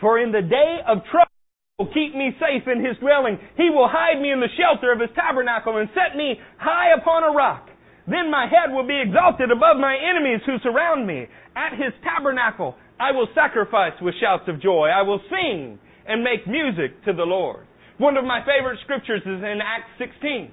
[0.00, 1.30] For in the day of trouble,
[1.78, 3.36] will keep me safe in his dwelling.
[3.56, 7.22] He will hide me in the shelter of his tabernacle and set me high upon
[7.22, 7.68] a rock.
[8.08, 11.28] Then my head will be exalted above my enemies who surround me.
[11.52, 14.88] At his tabernacle I will sacrifice with shouts of joy.
[14.88, 17.66] I will sing and make music to the Lord.
[17.98, 20.48] One of my favorite scriptures is in Acts 16.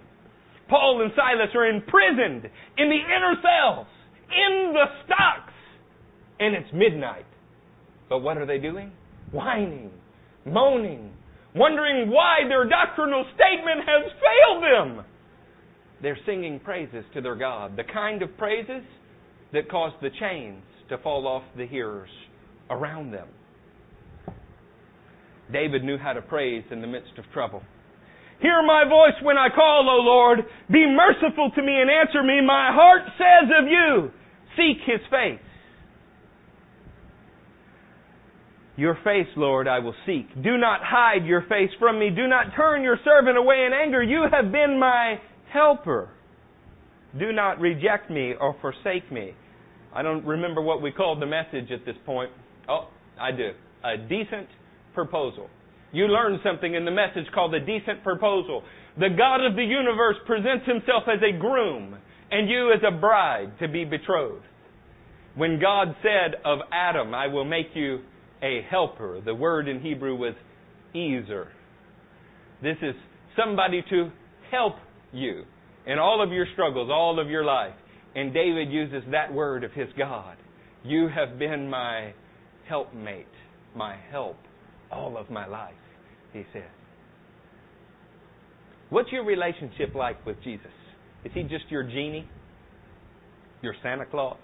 [0.69, 3.88] Paul and Silas are imprisoned in the inner cells,
[4.32, 5.54] in the stocks,
[6.39, 7.26] and it's midnight.
[8.10, 8.91] But what are they doing?
[9.32, 9.91] Whining,
[10.45, 11.12] moaning,
[11.56, 15.06] wondering why their doctrinal statement has failed them.
[16.02, 18.84] They're singing praises to their God, the kind of praises
[19.54, 22.10] that cause the chains to fall off the hearers
[22.69, 23.28] around them.
[25.52, 27.62] David knew how to praise in the midst of trouble.
[28.43, 30.39] Hear my voice when I call, O Lord.
[30.69, 32.41] Be merciful to me and answer me.
[32.45, 34.12] My heart says of you,
[34.58, 35.39] seek his face.
[38.75, 40.27] Your face, Lord, I will seek.
[40.43, 42.10] Do not hide your face from me.
[42.10, 44.03] Do not turn your servant away in anger.
[44.03, 45.21] You have been my
[45.53, 46.10] helper.
[47.17, 49.36] Do not reject me or forsake me.
[49.95, 52.32] I don't remember what we called the message at this point.
[52.67, 53.51] Oh, I do.
[53.86, 54.49] A decent
[54.93, 55.49] proposal.
[55.93, 58.63] You learned something in the message called the decent proposal.
[58.97, 61.95] The God of the universe presents himself as a groom
[62.32, 64.43] and you as a bride to be betrothed.
[65.36, 67.99] When God said of Adam, I will make you
[68.41, 70.34] a helper, the word in Hebrew was
[70.95, 71.49] ezer.
[72.62, 72.95] This is
[73.38, 74.10] somebody to
[74.51, 74.75] help
[75.12, 75.43] you
[75.86, 77.73] in all of your struggles, all of your life.
[78.15, 80.38] And David uses that word of his God.
[80.84, 82.13] You have been my
[82.67, 83.27] helpmate,
[83.75, 84.38] my help,
[84.91, 85.73] all of my life
[86.33, 86.69] he said.
[88.89, 90.71] What's your relationship like with Jesus?
[91.23, 92.27] Is he just your genie?
[93.61, 94.37] Your Santa Claus?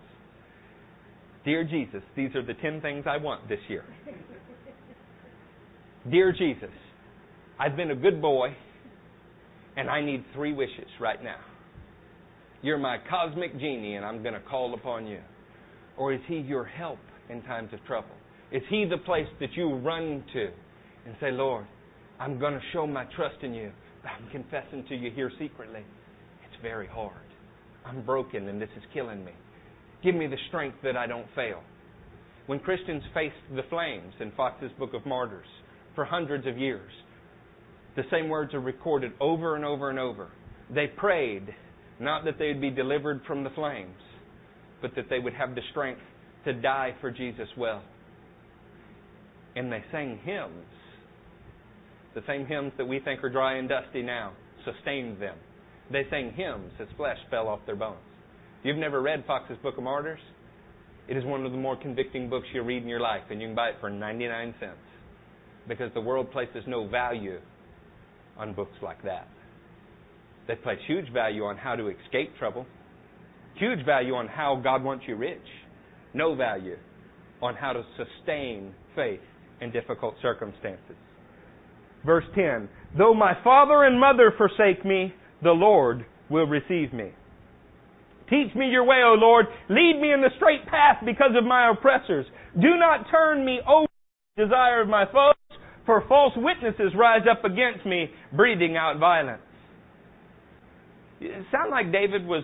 [1.46, 3.84] Dear Jesus, these are the 10 things I want this year.
[6.10, 6.72] Dear Jesus,
[7.60, 8.56] I've been a good boy
[9.76, 11.40] and I need three wishes right now.
[12.62, 15.20] You're my cosmic genie and I'm going to call upon you.
[15.98, 17.00] Or is he your help
[17.30, 18.16] in times of trouble?
[18.52, 20.50] Is he the place that you run to
[21.06, 21.66] and say, Lord,
[22.20, 23.72] I'm going to show my trust in you.
[24.04, 25.82] I'm confessing to you here secretly.
[26.46, 27.14] It's very hard.
[27.86, 29.32] I'm broken and this is killing me.
[30.04, 31.62] Give me the strength that I don't fail.
[32.50, 35.46] when Christians faced the flames in Fox's Book of Martyrs
[35.94, 36.92] for hundreds of years,
[37.96, 40.30] the same words are recorded over and over and over.
[40.74, 41.54] They prayed
[42.00, 44.02] not that they'd be delivered from the flames,
[44.82, 46.02] but that they would have the strength
[46.46, 47.84] to die for Jesus well.
[49.56, 50.66] And they sang hymns.
[52.16, 54.34] The same hymns that we think are dry and dusty now
[54.66, 55.38] sustained them.
[55.92, 58.00] They sang hymns as flesh fell off their bones.
[58.60, 60.20] If you've never read Fox's Book of Martyrs,
[61.08, 63.48] it is one of the more convicting books you'll read in your life, and you
[63.48, 64.76] can buy it for 99 cents.
[65.68, 67.40] Because the world places no value
[68.38, 69.28] on books like that.
[70.48, 72.66] They place huge value on how to escape trouble,
[73.56, 75.38] huge value on how God wants you rich,
[76.14, 76.78] no value
[77.42, 79.20] on how to sustain faith
[79.62, 80.96] in difficult circumstances.
[82.06, 87.12] Verse 10 Though my father and mother forsake me, the Lord will receive me.
[88.30, 89.48] Teach me your way, O Lord.
[89.70, 92.26] Lead me in the straight path because of my oppressors.
[92.56, 93.92] Do not turn me over to
[94.38, 99.42] the desire of my foes, for false witnesses rise up against me, breathing out violence.
[101.22, 102.44] It sound like David was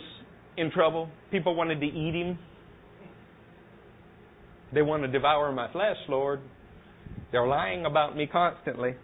[0.58, 1.10] in trouble.
[1.32, 2.40] People wanted to eat him.
[4.74, 6.42] They want to devour my flesh, Lord.
[7.32, 8.96] They're lying about me constantly.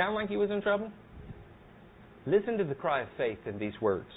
[0.00, 0.90] Sound like he was in trouble?
[2.24, 4.08] Listen to the cry of faith in these words.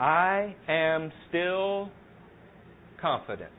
[0.00, 1.90] I am still
[3.02, 3.50] confident.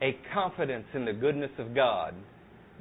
[0.00, 2.14] A confidence in the goodness of God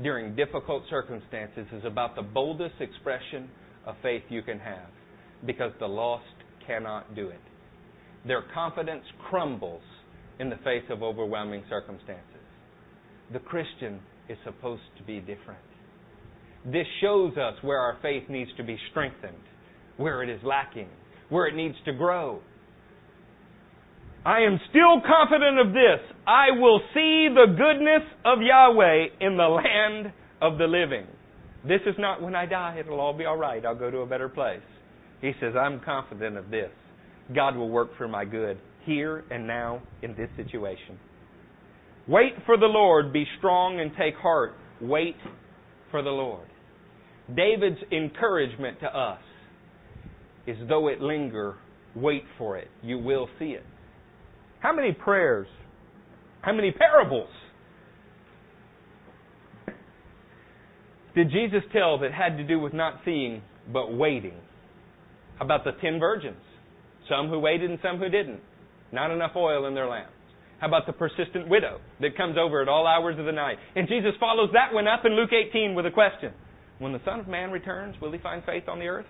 [0.03, 3.49] during difficult circumstances is about the boldest expression
[3.87, 4.89] of faith you can have
[5.43, 6.25] because the lost
[6.67, 7.41] cannot do it.
[8.27, 9.81] Their confidence crumbles
[10.39, 12.45] in the face of overwhelming circumstances.
[13.33, 15.57] The Christian is supposed to be different.
[16.65, 19.37] This shows us where our faith needs to be strengthened,
[19.97, 20.89] where it is lacking,
[21.29, 22.41] where it needs to grow.
[24.25, 25.99] I am still confident of this.
[26.25, 31.05] I will see the goodness of Yahweh in the land of the living.
[31.67, 33.63] This is not when I die, it'll all be all right.
[33.63, 34.61] I'll go to a better place.
[35.21, 36.71] He says, I'm confident of this.
[37.35, 40.97] God will work for my good here and now in this situation.
[42.07, 43.13] Wait for the Lord.
[43.13, 44.53] Be strong and take heart.
[44.81, 45.15] Wait
[45.89, 46.47] for the Lord.
[47.33, 49.19] David's encouragement to us
[50.45, 51.55] is though it linger,
[51.95, 52.67] wait for it.
[52.83, 53.63] You will see it.
[54.59, 55.47] How many prayers,
[56.41, 57.29] how many parables
[61.15, 64.35] did Jesus tell that had to do with not seeing but waiting?
[65.39, 66.41] About the ten virgins.
[67.09, 68.39] Some who waited and some who didn't.
[68.91, 70.11] Not enough oil in their lamps.
[70.59, 73.57] How about the persistent widow that comes over at all hours of the night?
[73.75, 76.31] And Jesus follows that one up in Luke 18 with a question.
[76.79, 79.05] When the Son of Man returns, will he find faith on the earth?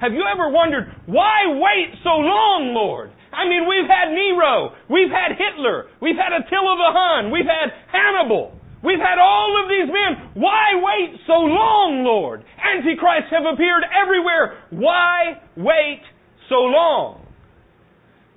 [0.00, 3.12] Have you ever wondered, why wait so long, Lord?
[3.32, 7.70] I mean, we've had Nero, we've had Hitler, we've had Attila the Hun, we've had
[7.92, 10.32] Hannibal, we've had all of these men.
[10.34, 12.42] Why wait so long, Lord?
[12.58, 14.58] Antichrists have appeared everywhere.
[14.70, 16.02] Why wait
[16.48, 17.26] so long?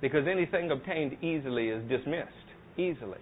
[0.00, 2.30] Because anything obtained easily is dismissed.
[2.76, 3.18] Easily.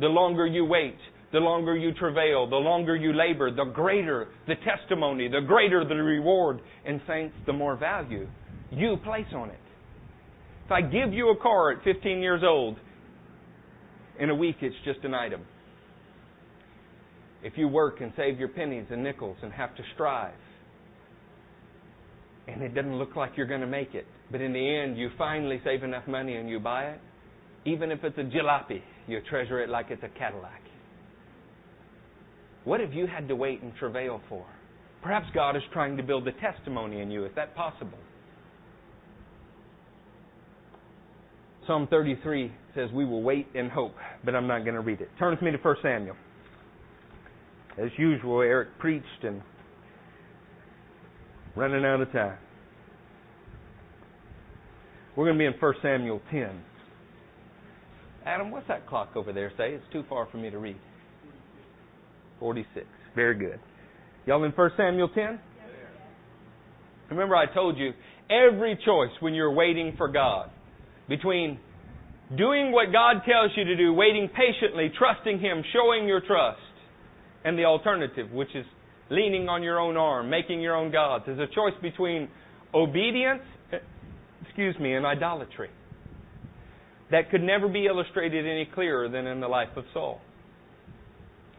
[0.00, 0.98] The longer you wait,
[1.32, 5.94] the longer you travail, the longer you labor, the greater the testimony, the greater the
[5.94, 6.60] reward.
[6.84, 8.28] And saints, the more value
[8.70, 9.58] you place on it.
[10.66, 12.76] If I give you a car at 15 years old,
[14.18, 15.42] in a week it's just an item.
[17.42, 20.34] If you work and save your pennies and nickels and have to strive,
[22.46, 25.10] and it doesn't look like you're going to make it, but in the end you
[25.18, 27.00] finally save enough money and you buy it,
[27.64, 30.60] even if it's a jalopy, you treasure it like it's a Cadillac.
[32.64, 34.46] What have you had to wait and travail for?
[35.02, 37.24] Perhaps God is trying to build a testimony in you.
[37.24, 37.98] Is that possible?
[41.66, 43.94] Psalm 33 says, We will wait and hope,
[44.24, 45.08] but I'm not going to read it.
[45.18, 46.16] Turn with me to 1 Samuel.
[47.78, 49.42] As usual, Eric preached and
[51.56, 52.38] running out of time.
[55.16, 56.62] We're going to be in 1 Samuel 10.
[58.24, 59.72] Adam, what's that clock over there say?
[59.72, 60.76] It's too far for me to read.
[62.42, 62.84] 46.
[63.14, 63.60] Very good.
[64.26, 65.38] Y'all in 1 Samuel 10?
[67.10, 67.92] Remember, I told you
[68.28, 70.50] every choice when you're waiting for God
[71.08, 71.60] between
[72.36, 76.58] doing what God tells you to do, waiting patiently, trusting Him, showing your trust,
[77.44, 78.66] and the alternative, which is
[79.08, 82.28] leaning on your own arm, making your own gods, is a choice between
[82.74, 83.42] obedience,
[84.44, 85.70] excuse me, and idolatry.
[87.12, 90.20] That could never be illustrated any clearer than in the life of Saul.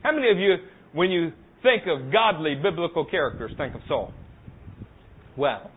[0.02, 0.56] How many of you
[0.94, 1.32] when you
[1.62, 4.12] think of godly biblical characters, think of Saul.
[5.38, 5.72] Well,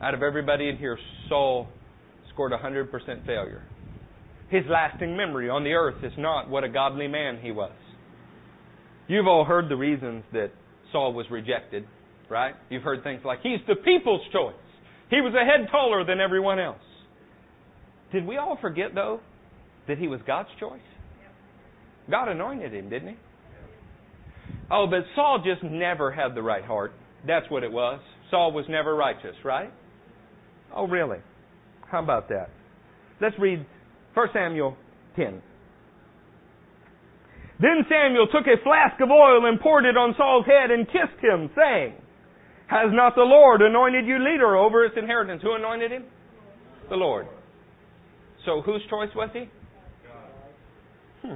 [0.00, 0.98] out of everybody in here,
[1.28, 1.68] Saul
[2.32, 2.90] scored 100%
[3.26, 3.62] failure.
[4.50, 7.72] His lasting memory on the earth is not what a godly man he was.
[9.08, 10.50] You've all heard the reasons that
[10.92, 11.84] Saul was rejected,
[12.30, 12.54] right?
[12.70, 14.54] You've heard things like, he's the people's choice.
[15.10, 16.76] He was a head taller than everyone else.
[18.12, 19.20] Did we all forget, though,
[19.86, 20.80] that he was God's choice?
[22.10, 23.16] God anointed him, didn't he?
[24.70, 26.92] Oh, but Saul just never had the right heart.
[27.26, 28.00] That's what it was.
[28.30, 29.72] Saul was never righteous, right?
[30.74, 31.18] Oh, really?
[31.90, 32.50] How about that?
[33.20, 33.64] Let's read
[34.14, 34.76] 1 Samuel
[35.16, 35.42] 10.
[37.60, 41.18] Then Samuel took a flask of oil and poured it on Saul's head and kissed
[41.20, 41.94] him, saying,
[42.68, 45.42] Has not the Lord anointed you leader over its inheritance?
[45.42, 46.04] Who anointed him?
[46.88, 47.26] The Lord.
[48.44, 49.48] So whose choice was he?
[51.22, 51.34] Hmm.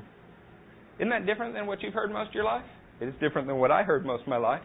[0.99, 2.65] Isn't that different than what you've heard most of your life?
[3.03, 4.63] It is different than what I heard most of my life.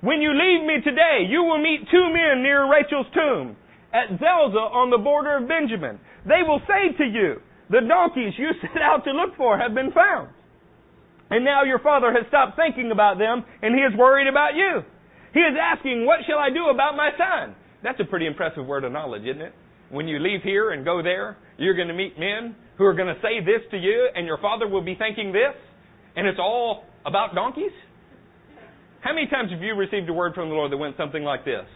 [0.00, 3.56] When you leave me today, you will meet two men near Rachel's tomb
[3.90, 5.98] at Zelzah on the border of Benjamin.
[6.22, 9.90] They will say to you, The donkeys you set out to look for have been
[9.90, 10.30] found.
[11.30, 14.86] And now your father has stopped thinking about them and he is worried about you.
[15.34, 17.56] He is asking, What shall I do about my son?
[17.82, 19.52] That's a pretty impressive word of knowledge, isn't it?
[19.90, 23.12] When you leave here and go there, you're going to meet men who are going
[23.12, 25.58] to say this to you, and your father will be thinking this,
[26.14, 27.72] and it's all about donkeys?
[29.00, 31.44] How many times have you received a word from the Lord that went something like
[31.44, 31.66] this?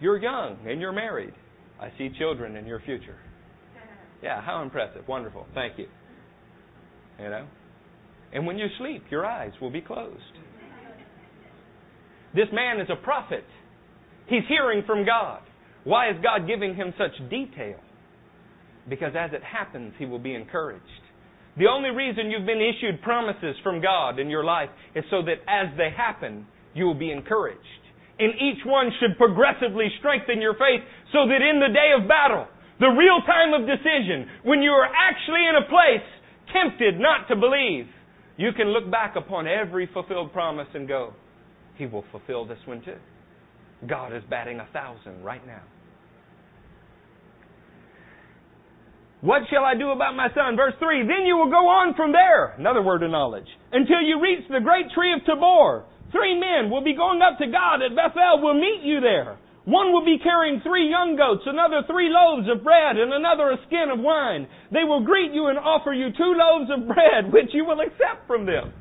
[0.00, 1.34] You're young and you're married.
[1.80, 3.16] I see children in your future.
[4.22, 5.06] Yeah, how impressive.
[5.08, 5.46] Wonderful.
[5.54, 5.86] Thank you.
[7.18, 7.46] You know?
[8.32, 10.20] And when you sleep, your eyes will be closed.
[12.34, 13.44] This man is a prophet.
[14.26, 15.40] He's hearing from God.
[15.84, 17.78] Why is God giving him such detail?
[18.88, 20.82] Because as it happens, he will be encouraged.
[21.58, 25.44] The only reason you've been issued promises from God in your life is so that
[25.46, 27.60] as they happen, you will be encouraged.
[28.18, 30.80] And each one should progressively strengthen your faith
[31.12, 32.46] so that in the day of battle,
[32.80, 36.08] the real time of decision, when you are actually in a place
[36.52, 37.86] tempted not to believe,
[38.36, 41.12] you can look back upon every fulfilled promise and go,
[41.76, 42.96] He will fulfill this one too.
[43.86, 45.62] God is batting a thousand right now.
[49.22, 50.58] What shall I do about my son?
[50.58, 54.18] Verse 3 Then you will go on from there, another word of knowledge, until you
[54.18, 55.86] reach the great tree of Tabor.
[56.10, 59.38] Three men will be going up to God at Bethel, will meet you there.
[59.64, 63.62] One will be carrying three young goats, another three loaves of bread, and another a
[63.70, 64.50] skin of wine.
[64.74, 68.26] They will greet you and offer you two loaves of bread, which you will accept
[68.26, 68.74] from them.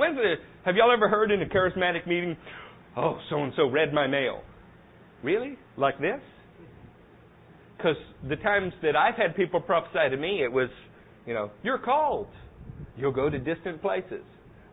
[0.00, 2.34] When's the, have y'all ever heard in a charismatic meeting,
[2.96, 4.40] oh, so and so read my mail?
[5.22, 5.60] Really?
[5.76, 6.24] Like this?
[7.80, 7.96] Because
[8.28, 10.68] the times that I've had people prophesy to me, it was,
[11.26, 12.26] you know, you're called.
[12.96, 14.22] You'll go to distant places.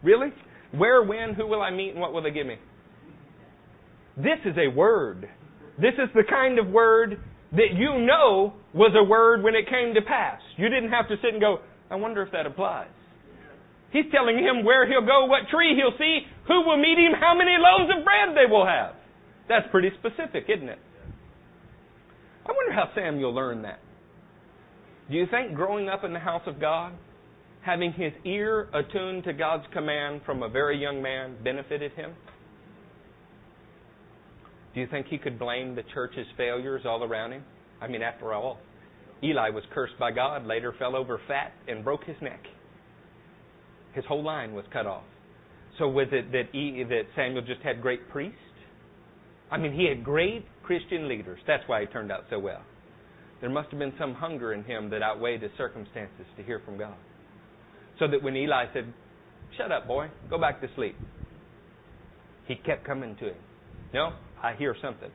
[0.04, 0.34] Really?
[0.76, 2.58] Where, when, who will I meet, and what will they give me?
[4.18, 5.30] This is a word.
[5.80, 7.20] This is the kind of word
[7.54, 10.42] that you know was a word when it came to pass.
[10.58, 12.90] You didn't have to sit and go, I wonder if that applies.
[13.92, 17.38] He's telling him where he'll go, what tree he'll see, who will meet him, how
[17.38, 18.96] many loaves of bread they will have.
[19.48, 20.80] That's pretty specific, isn't it?
[22.48, 23.80] I wonder how Samuel learned that.
[25.10, 26.94] Do you think growing up in the house of God,
[27.62, 32.14] having his ear attuned to God's command from a very young man, benefited him?
[34.74, 37.44] Do you think he could blame the church's failures all around him?
[37.82, 38.60] I mean, after all,
[39.24, 42.42] Eli was cursed by God, later fell over fat and broke his neck.
[43.94, 45.04] His whole line was cut off.
[45.80, 48.38] So was it that, he, that Samuel just had great priests?
[49.50, 51.40] I mean, he had great Christian leaders.
[51.48, 52.62] That's why he turned out so well.
[53.40, 56.78] There must have been some hunger in him that outweighed his circumstances to hear from
[56.78, 56.98] God.
[58.00, 58.94] So that when Eli said,
[59.58, 60.98] Shut up, boy, go back to sleep,
[62.48, 63.38] he kept coming to him.
[63.94, 64.12] No,
[64.44, 65.10] I hear something.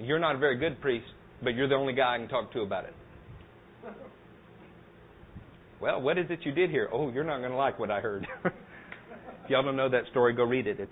[0.00, 1.04] You're not a very good priest,
[1.44, 2.94] but you're the only guy I can talk to about it.
[5.78, 6.88] Well, what is it you did here?
[6.90, 8.26] Oh, you're not going to like what I heard.
[8.46, 8.52] if
[9.50, 10.80] y'all don't know that story, go read it.
[10.80, 10.90] It's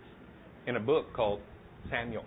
[0.66, 1.40] in a book called
[1.90, 2.26] Samuel.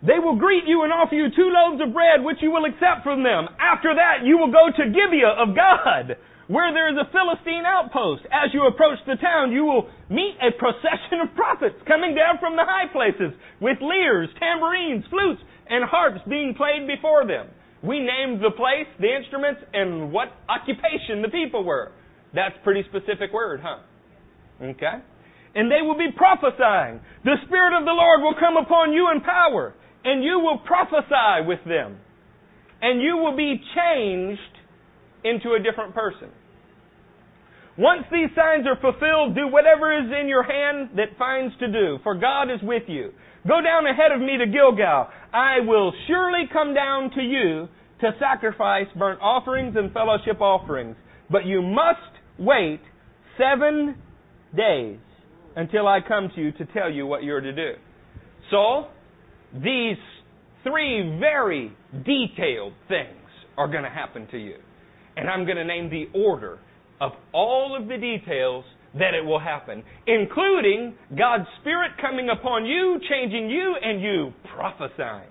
[0.00, 3.04] They will greet you and offer you two loaves of bread, which you will accept
[3.04, 3.52] from them.
[3.60, 6.16] After that, you will go to Gibeah of God,
[6.48, 8.24] where there is a Philistine outpost.
[8.32, 12.56] As you approach the town, you will meet a procession of prophets coming down from
[12.56, 17.52] the high places with lyres, tambourines, flutes, and harps being played before them.
[17.84, 21.92] We named the place, the instruments, and what occupation the people were.
[22.32, 23.84] That's pretty specific word, huh?
[24.64, 24.96] Okay?
[25.54, 27.00] And they will be prophesying.
[27.24, 29.74] The Spirit of the Lord will come upon you in power
[30.04, 31.98] and you will prophesy with them.
[32.82, 34.40] And you will be changed
[35.24, 36.30] into a different person.
[37.76, 41.98] Once these signs are fulfilled, do whatever is in your hand that finds to do,
[42.02, 43.12] for God is with you.
[43.46, 45.08] Go down ahead of me to Gilgal.
[45.32, 47.68] I will surely come down to you
[48.00, 50.96] to sacrifice burnt offerings and fellowship offerings.
[51.30, 51.98] But you must
[52.38, 52.80] wait
[53.38, 53.96] seven
[54.56, 54.98] days
[55.56, 57.72] until I come to you to tell you what you're to do.
[58.50, 58.88] So,
[59.54, 59.96] these
[60.62, 61.72] three very
[62.04, 63.16] detailed things
[63.56, 64.56] are going to happen to you.
[65.16, 66.58] And I'm going to name the order
[67.00, 73.00] of all of the details that it will happen, including God's Spirit coming upon you,
[73.08, 75.30] changing you, and you prophesying.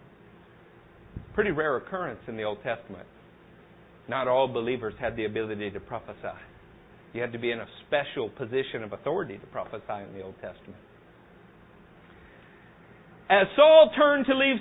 [1.33, 3.07] Pretty rare occurrence in the Old Testament.
[4.07, 6.39] Not all believers had the ability to prophesy.
[7.13, 10.35] You had to be in a special position of authority to prophesy in the Old
[10.41, 10.81] Testament.
[13.29, 14.57] As Saul turned to leave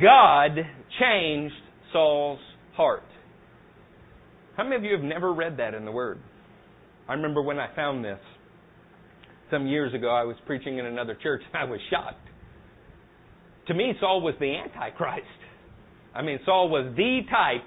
[0.00, 0.56] God
[1.00, 1.54] changed
[1.92, 2.38] Saul's
[2.74, 3.02] heart.
[4.56, 6.18] How many of you have never read that in the Word?
[7.08, 8.20] I remember when I found this
[9.50, 12.28] some years ago, I was preaching in another church and I was shocked.
[13.68, 15.26] To me, Saul was the Antichrist.
[16.14, 17.64] I mean, Saul was the type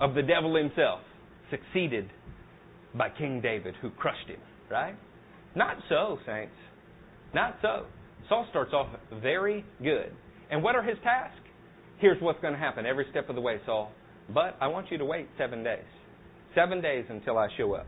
[0.00, 1.00] of the devil himself,
[1.50, 2.10] succeeded
[2.94, 4.40] by King David, who crushed him,
[4.70, 4.94] right?
[5.54, 6.54] Not so, saints.
[7.34, 7.86] Not so.
[8.28, 8.88] Saul starts off
[9.22, 10.12] very good.
[10.50, 11.36] And what are his tasks?
[11.98, 13.92] Here's what's going to happen every step of the way, Saul.
[14.32, 15.84] But I want you to wait seven days.
[16.54, 17.86] Seven days until I show up.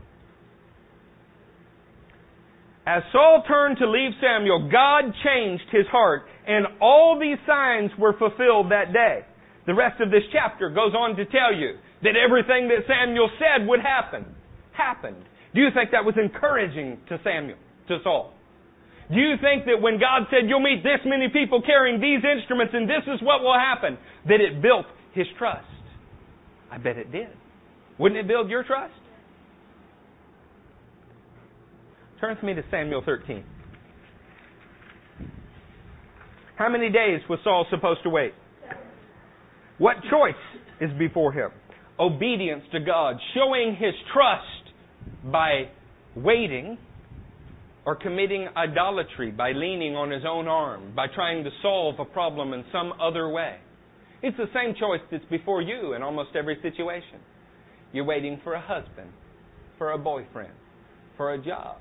[2.85, 8.13] As Saul turned to leave Samuel, God changed his heart, and all these signs were
[8.17, 9.25] fulfilled that day.
[9.65, 13.67] The rest of this chapter goes on to tell you that everything that Samuel said
[13.67, 14.25] would happen,
[14.71, 15.21] happened.
[15.53, 17.57] Do you think that was encouraging to Samuel,
[17.89, 18.33] to Saul?
[19.09, 22.73] Do you think that when God said, you'll meet this many people carrying these instruments
[22.75, 23.97] and this is what will happen,
[24.27, 25.65] that it built his trust?
[26.69, 27.29] I bet it did.
[27.97, 28.93] Wouldn't it build your trust?
[32.19, 33.43] Turn with me to Samuel 13.
[36.57, 38.33] How many days was Saul supposed to wait?
[39.77, 40.33] What choice
[40.81, 41.51] is before him?
[41.99, 44.73] Obedience to God, showing his trust
[45.31, 45.69] by
[46.15, 46.77] waiting
[47.87, 52.51] or committing idolatry by leaning on his own arm, by trying to solve a problem
[52.51, 53.55] in some other way.
[54.21, 57.19] It's the same choice that's before you in almost every situation.
[57.93, 59.09] You're waiting for a husband,
[59.77, 60.51] for a boyfriend,
[61.15, 61.77] for a job,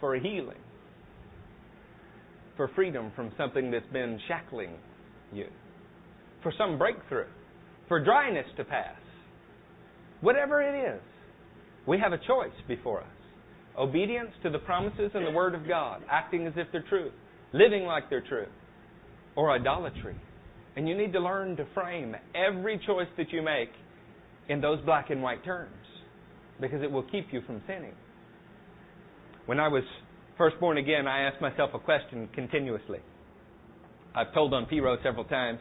[0.00, 0.58] for a healing,
[2.56, 4.70] for freedom from something that's been shackling
[5.32, 5.46] you,
[6.42, 7.28] for some breakthrough,
[7.86, 8.96] for dryness to pass.
[10.22, 11.00] Whatever it is,
[11.86, 13.21] we have a choice before us.
[13.78, 17.10] Obedience to the promises and the Word of God, acting as if they're true,
[17.52, 18.46] living like they're true,
[19.34, 20.16] or idolatry.
[20.76, 23.70] And you need to learn to frame every choice that you make
[24.48, 25.72] in those black and white terms
[26.60, 27.94] because it will keep you from sinning.
[29.46, 29.82] When I was
[30.38, 33.00] first born again, I asked myself a question continuously.
[34.14, 35.58] I've told on Piro several times.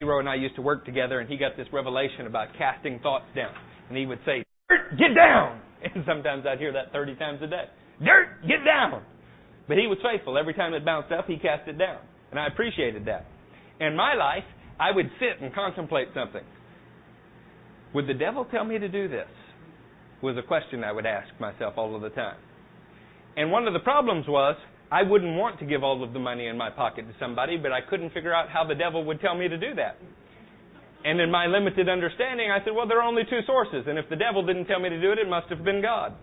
[0.00, 3.26] Piro and I used to work together, and he got this revelation about casting thoughts
[3.34, 3.52] down.
[3.88, 4.44] And he would say,
[4.96, 5.60] get down!
[5.94, 7.64] And sometimes I'd hear that 30 times a day.
[8.04, 9.02] Dirt, get down!
[9.66, 10.36] But he was faithful.
[10.36, 11.98] Every time it bounced up, he cast it down.
[12.30, 13.26] And I appreciated that.
[13.80, 14.44] In my life,
[14.78, 16.42] I would sit and contemplate something.
[17.94, 19.28] Would the devil tell me to do this?
[20.22, 22.36] Was a question I would ask myself all of the time.
[23.36, 24.56] And one of the problems was
[24.92, 27.72] I wouldn't want to give all of the money in my pocket to somebody, but
[27.72, 29.96] I couldn't figure out how the devil would tell me to do that.
[31.04, 34.08] And in my limited understanding, I said, well, there are only two sources, and if
[34.10, 36.14] the devil didn't tell me to do it, it must have been God.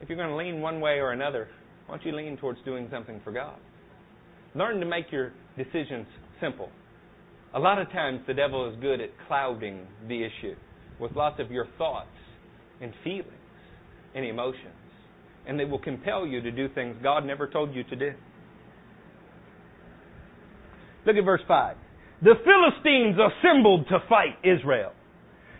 [0.00, 1.48] If you're going to lean one way or another,
[1.86, 3.56] why don't you lean towards doing something for God?
[4.54, 6.06] Learn to make your decisions
[6.40, 6.70] simple.
[7.54, 10.54] A lot of times the devil is good at clouding the issue
[10.98, 12.08] with lots of your thoughts
[12.80, 13.26] and feelings
[14.14, 14.74] and emotions
[15.46, 18.12] and they will compel you to do things God never told you to do.
[21.06, 21.76] Look at verse 5.
[22.22, 24.92] The Philistines assembled to fight Israel.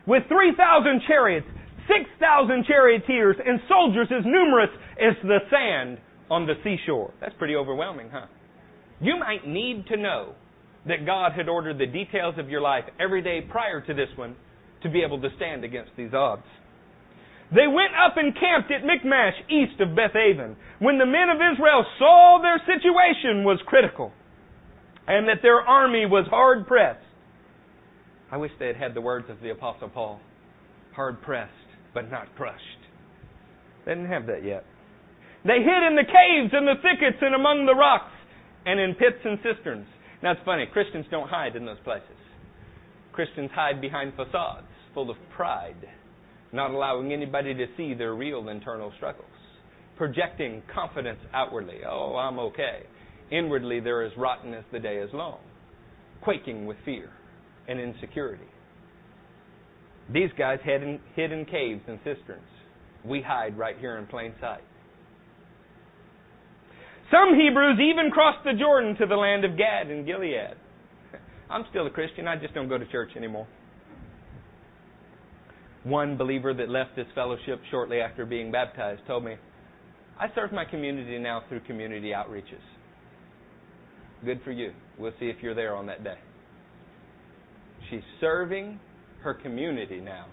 [0.07, 1.47] With 3,000 chariots,
[1.89, 4.69] 6,000 charioteers, and soldiers as numerous
[5.01, 5.99] as the sand
[6.31, 7.13] on the seashore.
[7.21, 8.27] That's pretty overwhelming, huh?
[9.01, 10.35] You might need to know
[10.87, 14.37] that God had ordered the details of your life every day prior to this one
[14.83, 16.45] to be able to stand against these odds.
[17.51, 21.85] They went up and camped at Michmash, east of Bethaven, when the men of Israel
[21.99, 24.13] saw their situation was critical
[25.11, 27.05] and that their army was hard pressed.
[28.31, 30.21] I wish they had had the words of the Apostle Paul
[30.95, 31.51] hard pressed,
[31.93, 32.63] but not crushed.
[33.85, 34.65] They didn't have that yet.
[35.45, 38.13] They hid in the caves and the thickets and among the rocks
[38.67, 39.87] and in pits and cisterns.
[40.23, 42.07] Now it's funny, Christians don't hide in those places.
[43.13, 45.89] Christians hide behind facades full of pride
[46.53, 49.27] not allowing anybody to see their real internal struggles,
[49.97, 51.79] projecting confidence outwardly.
[51.89, 52.83] Oh, I'm okay.
[53.31, 55.39] Inwardly, they're as rotten as the day is long,
[56.21, 57.11] quaking with fear,
[57.69, 58.49] and insecurity.
[60.13, 62.43] These guys hid in, hid in caves and cisterns.
[63.05, 64.63] We hide right here in plain sight.
[67.11, 70.55] Some Hebrews even crossed the Jordan to the land of Gad and Gilead.
[71.51, 73.47] I'm still a Christian, I just don't go to church anymore.
[75.85, 79.37] One believer that left this fellowship shortly after being baptized told me,
[80.19, 82.61] I serve my community now through community outreaches.
[84.25, 84.73] Good for you.
[84.99, 86.19] We'll see if you're there on that day.
[87.89, 88.79] She's serving
[89.23, 90.27] her community now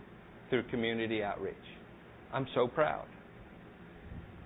[0.50, 1.56] through community outreach.
[2.34, 3.06] I'm so proud.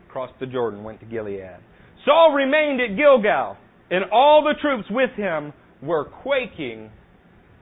[0.10, 1.58] Crossed the Jordan, went to Gilead.
[2.06, 3.58] Saul remained at Gilgal,
[3.90, 6.90] and all the troops with him were quaking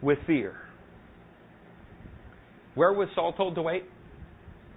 [0.01, 0.55] with fear.
[2.75, 3.83] Where was Saul told to wait?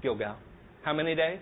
[0.03, 0.36] Gilgal.
[0.84, 1.38] How many days?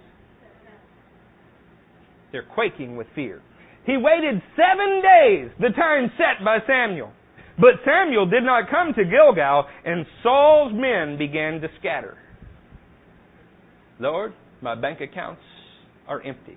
[2.33, 3.43] They're quaking with fear.
[3.91, 7.11] He waited seven days, the time set by Samuel.
[7.59, 12.17] But Samuel did not come to Gilgal, and Saul's men began to scatter.
[13.99, 14.33] Lord,
[14.63, 15.43] my bank accounts
[16.07, 16.57] are empty.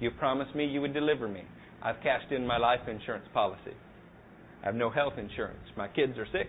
[0.00, 1.42] You promised me you would deliver me.
[1.82, 3.76] I've cashed in my life insurance policy.
[4.62, 5.60] I have no health insurance.
[5.76, 6.48] My kids are sick.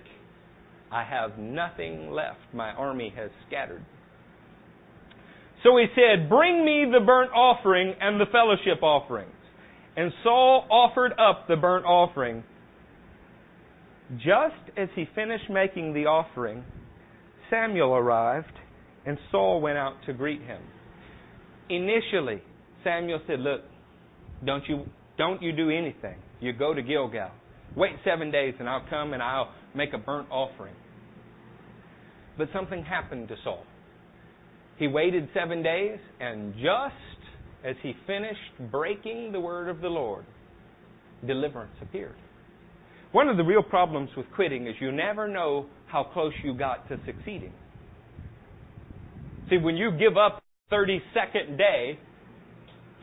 [0.93, 2.39] I have nothing left.
[2.53, 3.83] My army has scattered.
[5.61, 9.33] So he said, Bring me the burnt offering and the fellowship offerings.
[9.95, 12.43] And Saul offered up the burnt offering.
[14.17, 16.63] Just as he finished making the offering,
[17.49, 18.51] Samuel arrived,
[19.05, 20.61] and Saul went out to greet him.
[21.69, 22.41] Initially,
[22.83, 23.61] Samuel said, Look,
[24.45, 24.85] don't you,
[25.17, 26.15] don't you do anything.
[26.39, 27.31] You go to Gilgal.
[27.75, 30.75] Wait seven days, and I'll come and I'll make a burnt offering.
[32.37, 33.63] But something happened to Saul.
[34.77, 37.12] He waited seven days, and just
[37.63, 40.25] as he finished breaking the word of the Lord,
[41.25, 42.15] deliverance appeared.
[43.11, 46.87] One of the real problems with quitting is you never know how close you got
[46.89, 47.53] to succeeding.
[49.49, 51.99] See, when you give up 32nd day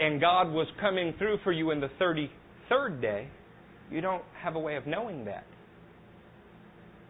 [0.01, 3.29] and God was coming through for you in the 33rd day,
[3.91, 5.47] you don't have a way of knowing that.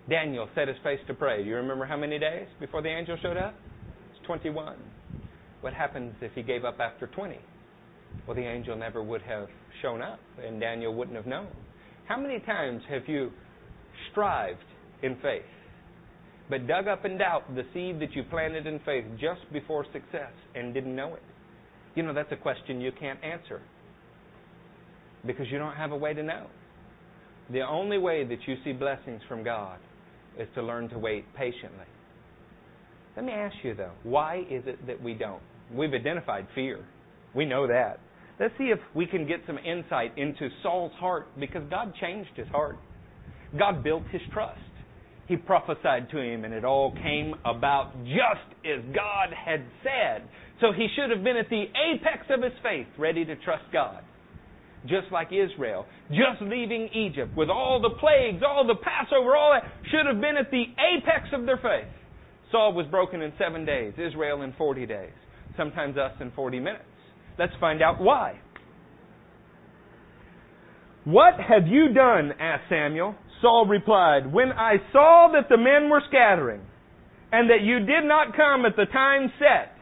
[0.09, 1.43] Daniel set his face to pray.
[1.43, 3.55] Do you remember how many days before the angel showed up?
[4.11, 4.77] It's 21.
[5.61, 7.39] What happens if he gave up after 20?
[8.27, 9.49] Well, the angel never would have
[9.83, 11.49] shown up, and Daniel wouldn't have known.
[12.07, 13.31] How many times have you
[14.11, 14.59] strived
[15.03, 15.43] in faith,
[16.49, 20.33] but dug up in doubt the seed that you planted in faith just before success
[20.55, 21.23] and didn't know it?
[21.95, 23.61] You know, that's a question you can't answer
[25.27, 26.47] because you don't have a way to know.
[27.53, 29.79] The only way that you see blessings from God
[30.39, 31.87] is to learn to wait patiently.
[33.21, 35.43] Let me ask you though, why is it that we don't?
[35.75, 36.83] We've identified fear.
[37.35, 38.01] We know that.
[38.41, 42.49] Let's see if we can get some insight into Saul's heart because God changed his
[42.49, 42.79] heart.
[43.59, 44.59] God built his trust.
[45.29, 50.27] He prophesied to him and it all came about just as God had said.
[50.63, 54.03] So he should have been at the apex of his faith, ready to trust God.
[54.87, 59.71] Just like Israel, just leaving Egypt with all the plagues, all the Passover, all that,
[59.91, 62.00] should have been at the apex of their faith.
[62.53, 65.13] Saul was broken in seven days, Israel in 40 days,
[65.57, 66.85] sometimes us in 40 minutes.
[67.39, 68.41] Let's find out why.
[71.05, 72.33] What have you done?
[72.39, 73.15] asked Samuel.
[73.41, 76.61] Saul replied, When I saw that the men were scattering,
[77.33, 79.77] and that you did not come at the time set,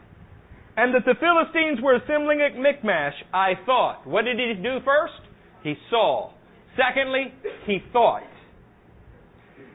[0.77, 4.07] and that the Philistines were assembling at Michmash, I thought.
[4.07, 5.19] What did he do first?
[5.63, 6.31] He saw.
[6.77, 7.33] Secondly,
[7.65, 8.23] he thought.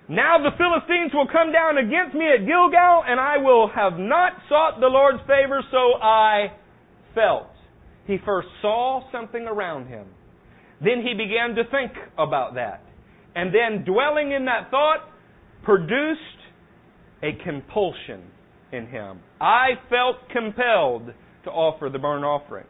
[0.08, 4.32] Now the Philistines will come down against me at Gilgal, and I will have not
[4.48, 6.52] sought the Lord's favor, so I
[7.14, 7.48] felt.
[8.06, 10.06] He first saw something around him.
[10.82, 12.82] Then he began to think about that.
[13.34, 15.08] And then, dwelling in that thought,
[15.64, 16.20] produced
[17.22, 18.22] a compulsion
[18.72, 19.20] in him.
[19.40, 21.12] I felt compelled
[21.44, 22.66] to offer the burnt offering.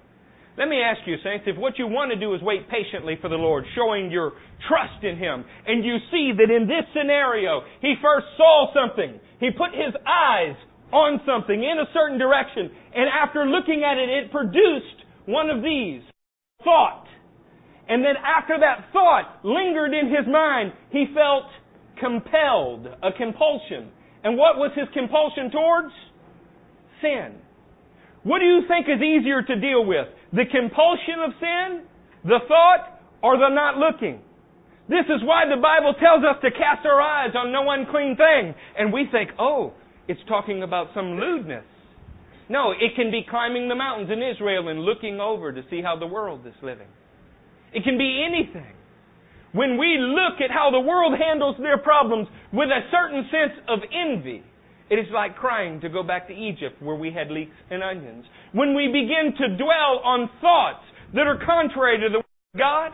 [0.56, 3.28] Let me ask you, saints, if what you want to do is wait patiently for
[3.28, 4.32] the Lord, showing your
[4.68, 9.18] trust in Him, and you see that in this scenario, He first saw something.
[9.40, 10.54] He put His eyes
[10.92, 15.62] on something in a certain direction, and after looking at it, it produced one of
[15.62, 16.02] these
[16.62, 17.06] thought.
[17.88, 21.44] And then after that thought lingered in his mind, he felt
[22.00, 23.90] compelled, a compulsion.
[24.22, 25.92] And what was his compulsion towards?
[27.02, 27.36] Sin.
[28.22, 30.08] What do you think is easier to deal with?
[30.34, 31.86] The compulsion of sin,
[32.24, 34.20] the thought, or the not looking?
[34.88, 38.54] This is why the Bible tells us to cast our eyes on no unclean thing.
[38.76, 39.72] And we think, oh,
[40.08, 41.64] it's talking about some lewdness.
[42.48, 45.96] No, it can be climbing the mountains in Israel and looking over to see how
[45.96, 46.88] the world is living.
[47.72, 48.74] It can be anything.
[49.52, 53.78] When we look at how the world handles their problems, with a certain sense of
[53.88, 54.42] envy.
[54.90, 58.24] It is like crying to go back to Egypt where we had leeks and onions.
[58.52, 62.90] When we begin to dwell on thoughts that are contrary to the Word of God,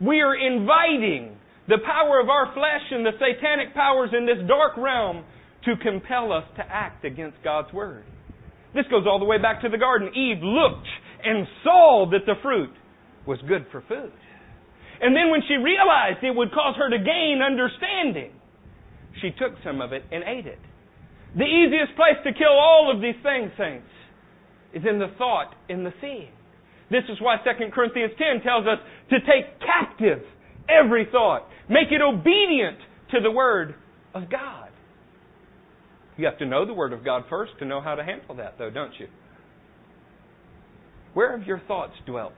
[0.00, 1.36] we are inviting
[1.68, 5.24] the power of our flesh and the satanic powers in this dark realm
[5.64, 8.04] to compel us to act against God's Word.
[8.74, 10.08] This goes all the way back to the garden.
[10.14, 10.88] Eve looked
[11.22, 12.70] and saw that the fruit
[13.26, 14.12] was good for food.
[15.00, 18.32] And then when she realized it would cause her to gain understanding,
[19.20, 20.58] she took some of it and ate it.
[21.36, 23.86] The easiest place to kill all of these things, saints,
[24.74, 26.32] is in the thought, in the seeing.
[26.90, 28.78] This is why 2 Corinthians 10 tells us
[29.10, 30.22] to take captive
[30.68, 32.78] every thought, make it obedient
[33.12, 33.74] to the Word
[34.14, 34.70] of God.
[36.16, 38.58] You have to know the Word of God first to know how to handle that,
[38.58, 39.06] though, don't you?
[41.14, 42.34] Where have your thoughts dwelt?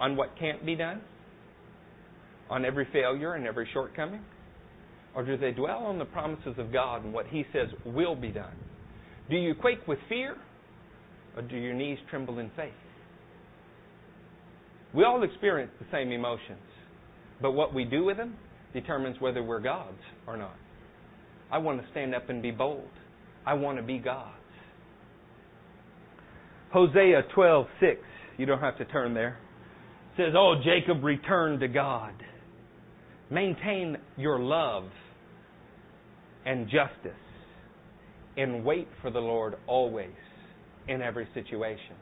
[0.00, 1.00] On what can't be done?
[2.50, 4.20] On every failure and every shortcoming?
[5.14, 8.28] Or do they dwell on the promises of God and what He says will be
[8.28, 8.56] done?
[9.30, 10.36] Do you quake with fear?
[11.36, 12.72] Or do your knees tremble in faith?
[14.94, 16.60] We all experience the same emotions,
[17.42, 18.36] but what we do with them
[18.72, 20.56] determines whether we're God's or not.
[21.50, 22.88] I want to stand up and be bold.
[23.44, 24.30] I want to be God's.
[26.72, 27.98] Hosea 12:6.
[28.36, 29.38] You don't have to turn there.
[30.16, 32.14] says, "Oh Jacob, return to God.
[33.30, 34.88] Maintain your love
[36.44, 37.12] and justice
[38.36, 40.14] and wait for the Lord always
[40.88, 41.96] in every situation."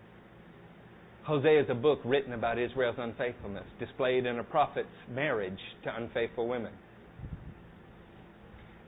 [1.25, 6.49] Hosea is a book written about Israel's unfaithfulness, displayed in a prophet's marriage to unfaithful
[6.49, 6.73] women.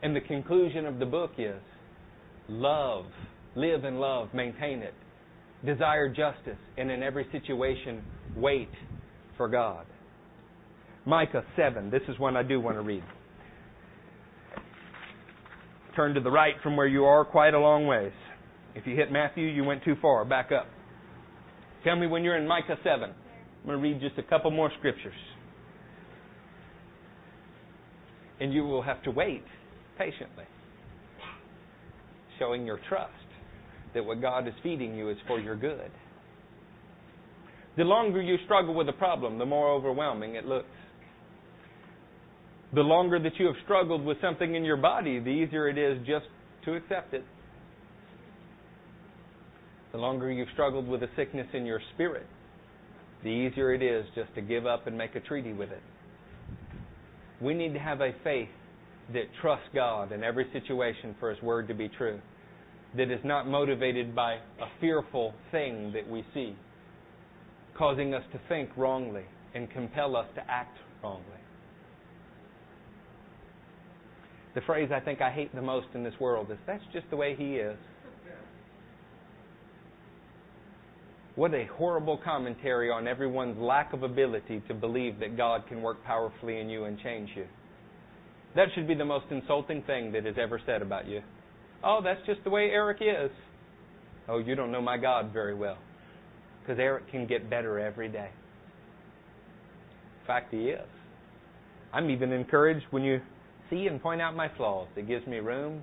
[0.03, 1.63] And the conclusion of the book is
[2.49, 3.07] love,
[3.55, 4.95] live in love, maintain it,
[5.65, 8.69] desire justice, and in every situation, wait
[9.37, 9.87] for God.
[11.07, 11.91] Micah 7.
[11.91, 13.05] This is one I do want to read.
[15.97, 18.13] Turn to the right from where you are quite a long ways.
[18.75, 20.25] If you hit Matthew, you went too far.
[20.25, 20.67] Back up.
[21.85, 23.03] Tell me when you're in Micah 7.
[23.03, 23.11] I'm
[23.65, 25.15] going to read just a couple more scriptures.
[28.41, 29.45] And you will have to wait
[29.97, 30.45] patiently,
[32.39, 33.13] showing your trust
[33.95, 35.91] that what God is feeding you is for your good.
[37.77, 40.67] The longer you struggle with a problem, the more overwhelming it looks.
[42.75, 45.99] The longer that you have struggled with something in your body, the easier it is
[46.07, 46.27] just
[46.65, 47.25] to accept it.
[49.93, 52.27] The longer you've struggled with a sickness in your spirit,
[53.23, 55.83] the easier it is just to give up and make a treaty with it.
[57.41, 58.49] We need to have a faith
[59.13, 62.19] that trusts God in every situation for His Word to be true,
[62.97, 66.57] that is not motivated by a fearful thing that we see,
[67.79, 71.44] causing us to think wrongly and compel us to act wrongly.
[74.55, 77.17] The phrase I think I hate the most in this world is that's just the
[77.17, 77.77] way He is.
[81.37, 86.05] What a horrible commentary on everyone's lack of ability to believe that God can work
[86.05, 87.47] powerfully in you and change you.
[88.55, 91.23] That should be the most insulting thing that is ever said about you.
[91.83, 93.33] Oh, that's just the way Eric is.
[94.29, 95.77] Oh, you don't know my God very well.
[96.61, 98.31] Because Eric can get better every day.
[100.21, 100.87] In fact, he is.
[101.93, 103.21] I'm even encouraged when you
[103.71, 104.89] see and point out my flaws.
[104.97, 105.83] It gives me room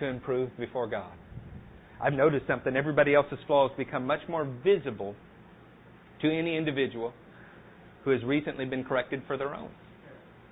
[0.00, 1.12] to improve before God.
[2.00, 2.76] I've noticed something.
[2.76, 5.14] Everybody else's flaws become much more visible
[6.20, 7.12] to any individual
[8.04, 9.70] who has recently been corrected for their own.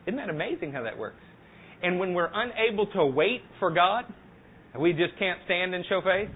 [0.07, 1.23] Isn't that amazing how that works?
[1.83, 4.05] And when we're unable to wait for God,
[4.79, 6.31] we just can't stand and show faith,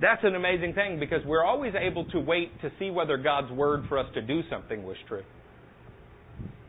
[0.00, 3.84] that's an amazing thing because we're always able to wait to see whether God's word
[3.88, 5.24] for us to do something was true.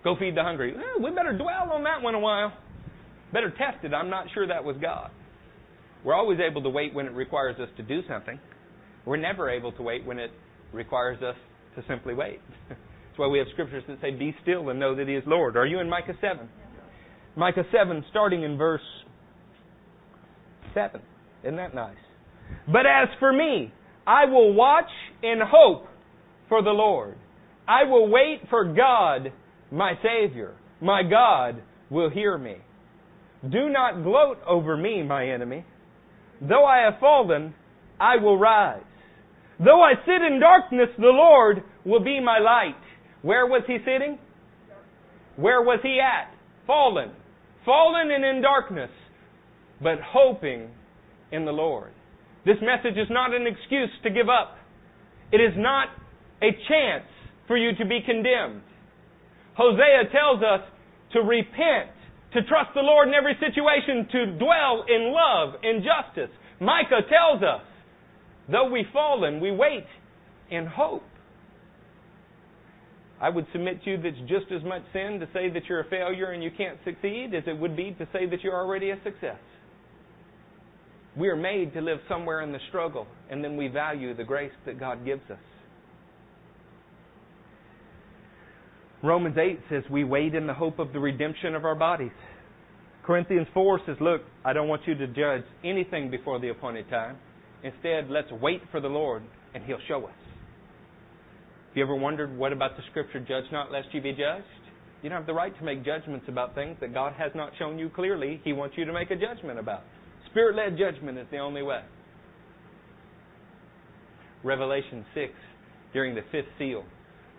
[0.04, 0.74] Go feed the hungry.
[0.76, 2.54] Eh, we better dwell on that one a while.
[3.32, 3.94] Better test it.
[3.94, 5.12] I'm not sure that was God.
[6.04, 8.40] We're always able to wait when it requires us to do something.
[9.06, 10.32] We're never able to wait when it
[10.72, 11.36] requires us
[11.76, 12.40] to simply wait.
[12.70, 15.58] That's why we have scriptures that say, Be still and know that He is Lord.
[15.58, 16.48] Are you in Micah 7?
[17.36, 18.82] Micah 7, starting in verse
[20.74, 21.02] 7.
[21.44, 21.96] Isn't that nice?
[22.68, 23.72] But as for me,
[24.08, 24.90] I will watch
[25.22, 25.86] and hope
[26.48, 27.16] for the Lord.
[27.68, 29.32] I will wait for God,
[29.72, 30.56] my Savior.
[30.82, 32.58] My God will hear me.
[33.44, 35.66] Do not gloat over me, my enemy.
[36.42, 37.54] Though I have fallen,
[38.00, 38.84] I will rise.
[39.60, 42.80] Though I sit in darkness, the Lord will be my light.
[43.22, 44.18] Where was he sitting?
[45.36, 46.34] Where was he at?
[46.68, 47.12] Fallen.
[47.66, 48.90] Fallen and in darkness,
[49.82, 50.70] but hoping
[51.32, 51.92] in the Lord.
[52.46, 54.56] This message is not an excuse to give up.
[55.32, 55.88] It is not
[56.42, 57.06] a chance
[57.48, 58.62] for you to be condemned.
[59.56, 60.66] Hosea tells us
[61.14, 61.92] to repent
[62.34, 66.30] to trust the Lord in every situation, to dwell in love and justice.
[66.60, 67.66] Micah tells us,
[68.52, 69.86] though we fallen, we wait
[70.52, 71.04] in hope.
[73.22, 75.82] I would submit to you that it's just as much sin to say that you're
[75.82, 78.92] a failure and you can't succeed as it would be to say that you're already
[78.92, 79.40] a success.
[81.18, 84.54] We are made to live somewhere in the struggle, and then we value the grace
[84.66, 85.40] that God gives us.
[89.02, 92.12] Romans 8 says we wait in the hope of the redemption of our bodies.
[93.06, 97.18] Corinthians 4 says, Look, I don't want you to judge anything before the appointed time.
[97.64, 99.24] Instead, let's wait for the Lord,
[99.54, 100.14] and He'll show us.
[101.70, 104.46] Have you ever wondered what about the scripture, judge not lest you be judged?
[105.02, 107.80] You don't have the right to make judgments about things that God has not shown
[107.80, 109.84] you clearly He wants you to make a judgment about.
[110.30, 111.82] Spirit led judgment is the only way.
[114.44, 115.32] Revelation 6,
[115.94, 116.84] during the fifth seal,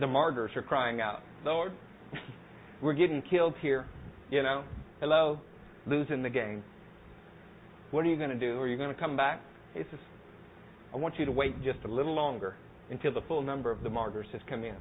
[0.01, 1.72] the martyrs are crying out, Lord,
[2.82, 3.86] we're getting killed here,
[4.30, 4.62] you know.
[5.01, 5.41] Hello,
[5.86, 6.62] losing the game.
[7.91, 8.59] What are you going to do?
[8.59, 9.41] Are you going to come back?
[9.72, 10.01] He says,
[10.93, 12.57] I want you to wait just a little longer
[12.91, 14.74] until the full number of the martyrs has come in.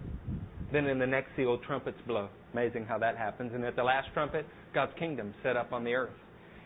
[0.73, 2.27] Then in the next seal, trumpets blow.
[2.51, 3.51] Amazing how that happens.
[3.55, 6.13] And at the last trumpet, God's kingdom set up on the earth.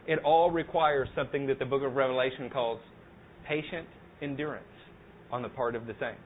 [0.07, 2.79] It all requires something that the book of Revelation calls
[3.47, 3.87] patient
[4.21, 4.65] endurance
[5.31, 6.19] on the part of the saints.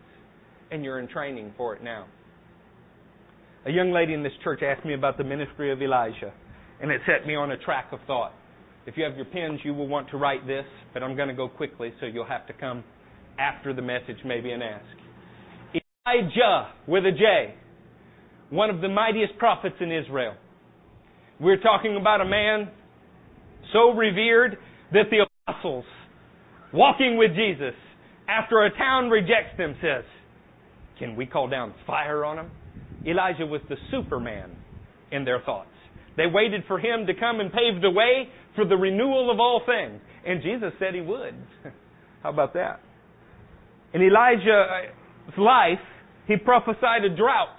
[0.71, 2.05] And you're in training for it now.
[3.67, 6.31] A young lady in this church asked me about the ministry of Elijah,
[6.81, 8.31] and it set me on a track of thought.
[8.85, 10.63] If you have your pens, you will want to write this,
[10.93, 12.85] but I'm going to go quickly, so you'll have to come
[13.37, 14.85] after the message maybe and ask.
[16.07, 17.55] Elijah with a J,
[18.51, 20.35] one of the mightiest prophets in Israel.
[21.37, 22.71] We're talking about a man
[23.73, 24.57] so revered
[24.93, 25.83] that the apostles,
[26.71, 27.75] walking with Jesus,
[28.29, 30.05] after a town rejects them, says,
[30.99, 32.51] Can we call down fire on them?
[33.05, 34.51] Elijah was the superman
[35.11, 35.69] in their thoughts.
[36.15, 39.61] They waited for him to come and pave the way for the renewal of all
[39.65, 40.01] things.
[40.25, 41.35] And Jesus said he would.
[42.23, 42.81] How about that?
[43.93, 45.79] In Elijah's life,
[46.27, 47.55] he prophesied a drought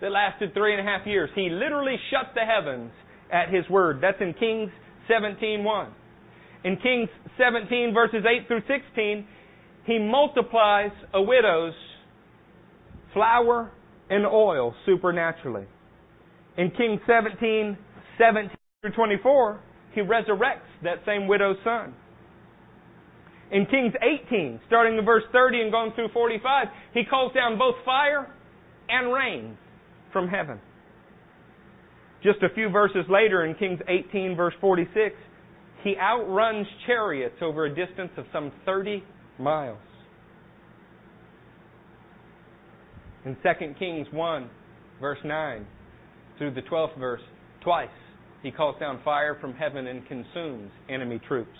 [0.00, 1.30] that lasted three and a half years.
[1.34, 2.90] He literally shut the heavens
[3.32, 4.00] at his word.
[4.02, 4.70] That's in Kings
[5.10, 5.88] 17.1.
[6.64, 7.08] In Kings
[7.38, 9.26] 17 verses 8 through 16,
[9.86, 11.74] he multiplies a widow's
[13.12, 13.70] flour
[14.10, 15.66] and oil supernaturally.
[16.56, 17.76] In Kings 17,
[18.18, 18.50] 17
[18.82, 19.60] through 24,
[19.94, 21.94] he resurrects that same widow's son.
[23.50, 23.92] In Kings
[24.26, 28.32] 18, starting in verse 30 and going through 45, he calls down both fire
[28.88, 29.56] and rain
[30.12, 30.58] from heaven.
[32.22, 35.14] Just a few verses later in Kings 18, verse 46,
[35.82, 39.04] he outruns chariots over a distance of some 30
[39.38, 39.78] miles.
[43.24, 44.50] In 2 Kings 1,
[45.00, 45.66] verse 9
[46.38, 47.22] through the 12th verse,
[47.62, 47.88] twice
[48.42, 51.58] he calls down fire from heaven and consumes enemy troops.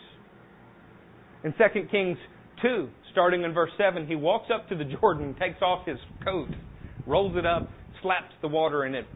[1.42, 2.18] In 2 Kings
[2.62, 6.50] 2, starting in verse 7, he walks up to the Jordan, takes off his coat,
[7.06, 7.70] rolls it up,
[8.02, 9.06] slaps the water, and it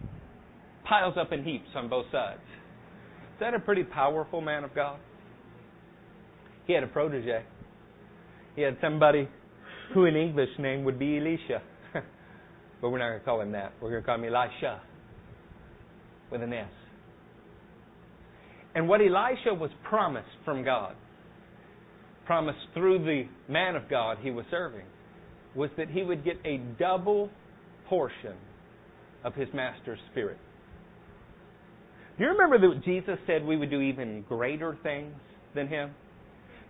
[0.88, 2.40] piles up in heaps on both sides.
[2.40, 4.98] Is that a pretty powerful man of God?
[6.66, 7.42] He had a protege.
[8.56, 9.28] He had somebody
[9.92, 11.62] who in English name would be Elisha.
[12.80, 13.72] But we're not going to call him that.
[13.80, 14.80] We're going to call him Elisha
[16.30, 16.68] with an S.
[18.74, 20.94] And what Elisha was promised from God
[22.26, 24.84] promised through the man of God he was serving
[25.54, 27.30] was that he would get a double
[27.88, 28.34] portion
[29.24, 30.36] of his master's spirit.
[32.18, 35.14] Do you remember that Jesus said we would do even greater things
[35.54, 35.90] than him?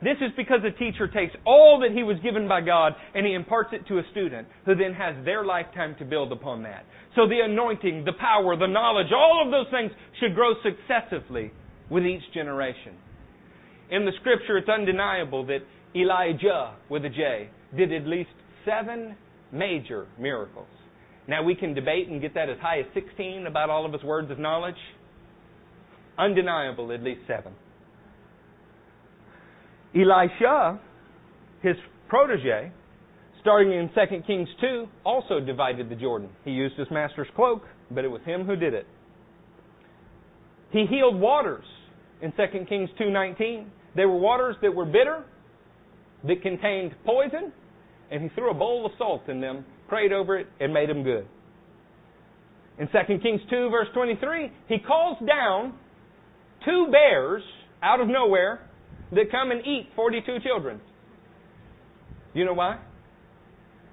[0.03, 3.35] This is because a teacher takes all that he was given by God and he
[3.35, 6.85] imparts it to a student who then has their lifetime to build upon that.
[7.17, 9.91] So the anointing, the power, the knowledge, all of those things
[10.21, 11.51] should grow successively
[11.91, 12.95] with each generation.
[13.91, 15.61] In the scripture, it's undeniable that
[15.97, 18.31] Elijah, with a J, did at least
[18.65, 19.17] seven
[19.51, 20.67] major miracles.
[21.27, 24.03] Now, we can debate and get that as high as 16 about all of his
[24.03, 24.77] words of knowledge.
[26.19, 27.53] Undeniable, at least seven.
[29.95, 30.81] Elisha,
[31.63, 31.77] his
[32.09, 32.71] protege,
[33.41, 36.29] starting in 2 Kings 2, also divided the Jordan.
[36.45, 38.87] He used his master's cloak, but it was him who did it.
[40.71, 41.65] He healed waters
[42.21, 43.71] in 2 Kings 2:19.
[43.95, 45.25] They were waters that were bitter,
[46.25, 47.53] that contained poison,
[48.11, 51.03] and he threw a bowl of salt in them, prayed over it, and made them
[51.03, 51.27] good.
[52.79, 55.73] In 2 Kings 2, verse 23, he calls down
[56.65, 57.43] two bears
[57.83, 58.68] out of nowhere
[59.13, 60.81] that come and eat 42 children.
[62.35, 62.79] You know why?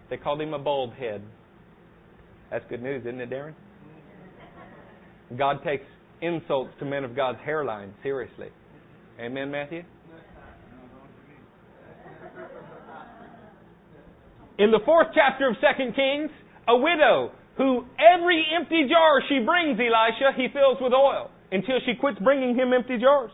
[0.10, 1.22] They called him a bald head.
[2.52, 3.54] That's good news, isn't it, Darren?
[5.38, 5.86] God takes
[6.22, 8.50] insults to men of God's hairline seriously.
[9.20, 9.84] Amen, Matthew?
[14.58, 16.32] In the fourth chapter of 2 Kings,
[16.68, 21.94] a widow who every empty jar she brings Elisha, he fills with oil until she
[22.00, 23.32] quits bringing him empty jars.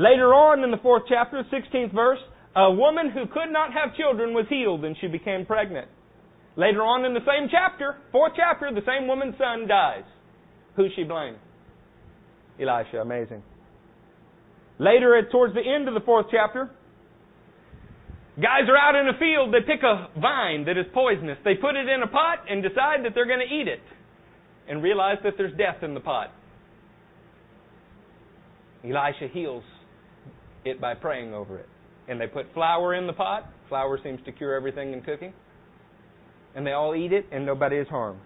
[0.00, 2.18] Later on in the fourth chapter, 16th verse,
[2.56, 5.88] a woman who could not have children was healed and she became pregnant.
[6.56, 10.08] Later on in the same chapter, fourth chapter, the same woman's son dies.
[10.74, 11.36] Who's she blame?
[12.58, 13.42] Elisha, amazing.
[14.78, 16.70] Later, towards the end of the fourth chapter,
[18.40, 21.36] guys are out in a field, they pick a vine that is poisonous.
[21.44, 23.84] They put it in a pot and decide that they're going to eat it
[24.66, 26.32] and realize that there's death in the pot.
[28.82, 29.62] Elisha heals
[30.64, 31.68] it by praying over it.
[32.08, 33.48] And they put flour in the pot.
[33.68, 35.32] Flour seems to cure everything in cooking.
[36.54, 38.20] And they all eat it, and nobody is harmed.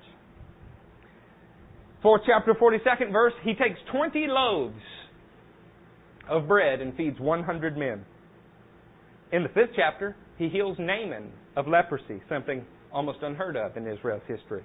[2.03, 4.81] Fourth chapter, 42nd verse, he takes 20 loaves
[6.29, 8.05] of bread and feeds 100 men.
[9.33, 14.23] In the fifth chapter, he heals Naaman of leprosy, something almost unheard of in Israel's
[14.29, 14.63] history.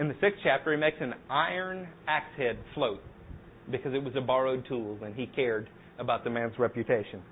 [0.00, 3.00] In the sixth chapter, he makes an iron axe head float
[3.70, 5.68] because it was a borrowed tool and he cared
[6.02, 7.22] about the man's reputation.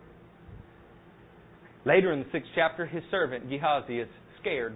[1.84, 4.08] Later in the sixth chapter, his servant Gehazi is
[4.40, 4.72] scared.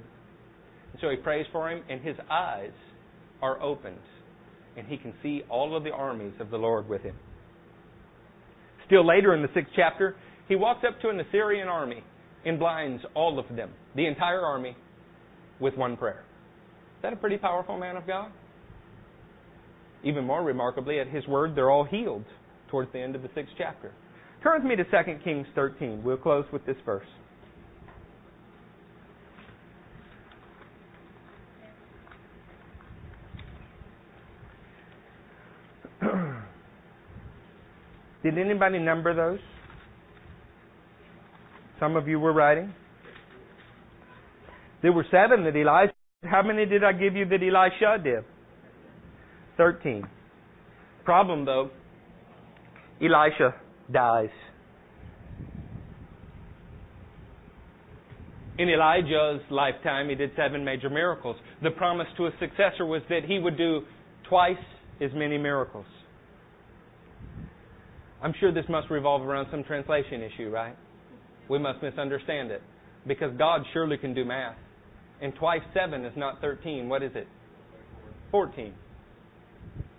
[0.92, 2.72] And so he prays for him, and his eyes
[3.40, 3.98] are opened,
[4.76, 7.16] and he can see all of the armies of the Lord with him.
[8.86, 10.16] Still later in the sixth chapter,
[10.48, 12.02] he walks up to an Assyrian army
[12.44, 14.76] and blinds all of them, the entire army,
[15.60, 16.24] with one prayer.
[16.96, 18.30] Is that a pretty powerful man of God?
[20.02, 22.24] Even more remarkably, at his word, they're all healed
[22.74, 23.92] towards the end of the sixth chapter.
[24.42, 24.90] Turn with me to 2
[25.22, 26.02] Kings 13.
[26.02, 27.06] We'll close with this verse.
[38.24, 39.38] Did anybody number those?
[41.78, 42.74] Some of you were writing.
[44.82, 45.92] There were seven that Elijah.
[46.24, 48.24] How many did I give you that Elisha did?
[49.56, 50.02] Thirteen.
[51.04, 51.70] Problem though,
[53.04, 53.54] Elisha
[53.92, 54.30] dies.
[58.56, 61.36] In Elijah's lifetime, he did seven major miracles.
[61.62, 63.82] The promise to his successor was that he would do
[64.28, 64.56] twice
[65.00, 65.86] as many miracles.
[68.22, 70.76] I'm sure this must revolve around some translation issue, right?
[71.50, 72.62] We must misunderstand it.
[73.06, 74.56] Because God surely can do math.
[75.20, 76.88] And twice seven is not 13.
[76.88, 77.26] What is it?
[78.30, 78.72] 14.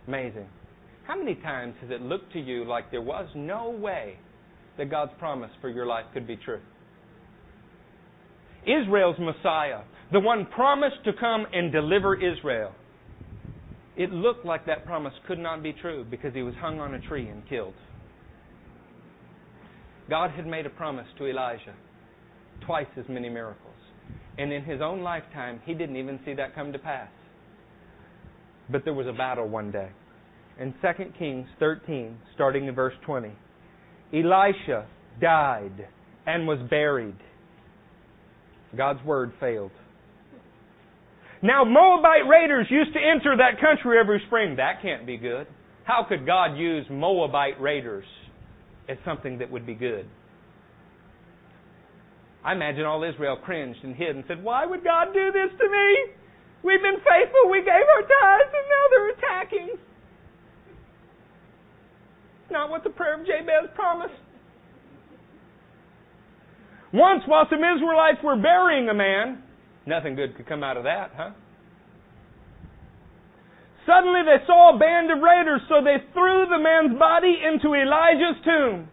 [0.07, 0.47] Amazing.
[1.07, 4.17] How many times has it looked to you like there was no way
[4.77, 6.61] that God's promise for your life could be true?
[8.63, 9.81] Israel's Messiah,
[10.11, 12.71] the one promised to come and deliver Israel,
[13.95, 16.99] it looked like that promise could not be true because he was hung on a
[16.99, 17.75] tree and killed.
[20.09, 21.73] God had made a promise to Elisha
[22.65, 23.73] twice as many miracles.
[24.37, 27.09] And in his own lifetime, he didn't even see that come to pass.
[28.69, 29.89] But there was a battle one day.
[30.59, 30.87] In 2
[31.19, 33.31] Kings 13, starting in verse 20,
[34.13, 34.85] Elisha
[35.19, 35.87] died
[36.25, 37.15] and was buried.
[38.75, 39.71] God's word failed.
[41.41, 44.55] Now, Moabite raiders used to enter that country every spring.
[44.55, 45.47] That can't be good.
[45.83, 48.05] How could God use Moabite raiders
[48.89, 50.07] as something that would be good?
[52.43, 55.69] I imagine all Israel cringed and hid and said, Why would God do this to
[55.69, 56.13] me?
[56.63, 59.69] We've been faithful, we gave our tithes, and now they're attacking.
[62.55, 64.15] Not what the prayer of Jabez promised.
[66.93, 69.43] Once, while some Israelites were burying a man,
[69.85, 71.35] nothing good could come out of that, huh?
[73.83, 78.39] Suddenly they saw a band of raiders, so they threw the man's body into Elisha's
[78.47, 78.87] tomb.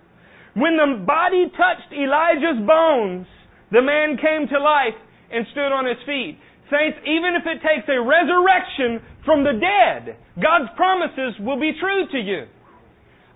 [0.59, 3.31] When the body touched Elisha's bones,
[3.71, 4.99] the man came to life
[5.31, 6.35] and stood on his feet.
[6.67, 12.11] Saints, even if it takes a resurrection from the dead, God's promises will be true
[12.11, 12.51] to you.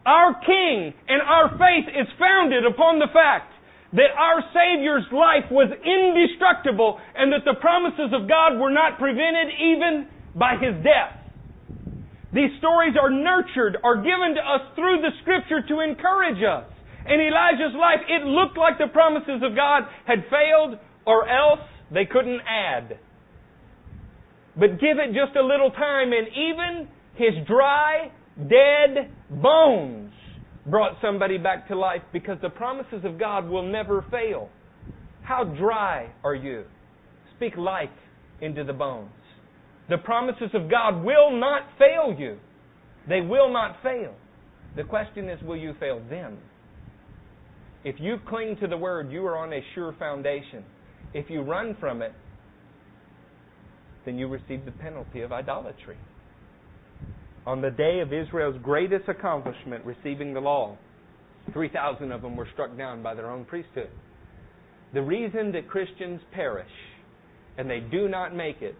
[0.07, 3.51] Our King and our faith is founded upon the fact
[3.93, 9.51] that our Savior's life was indestructible and that the promises of God were not prevented
[9.59, 10.07] even
[10.39, 11.19] by His death.
[12.33, 16.71] These stories are nurtured, are given to us through the Scripture to encourage us.
[17.07, 22.05] In Elisha's life, it looked like the promises of God had failed or else they
[22.05, 22.99] couldn't add.
[24.55, 30.13] But give it just a little time and even his dry, dead bones
[30.67, 34.49] brought somebody back to life because the promises of God will never fail.
[35.23, 36.65] How dry are you?
[37.37, 37.89] Speak life
[38.41, 39.11] into the bones.
[39.89, 42.39] The promises of God will not fail you.
[43.09, 44.15] They will not fail.
[44.77, 46.39] The question is, will you fail them?
[47.85, 50.65] If you cling to the Word, you are on a sure foundation.
[51.15, 52.13] If you run from it,
[54.05, 55.97] then you receive the penalty of idolatry.
[57.47, 60.77] On the day of Israel's greatest accomplishment, receiving the law,
[61.53, 63.91] 3,000 of them were struck down by their own priesthood.
[64.93, 66.67] The reason that Christians perish
[67.57, 68.75] and they do not make it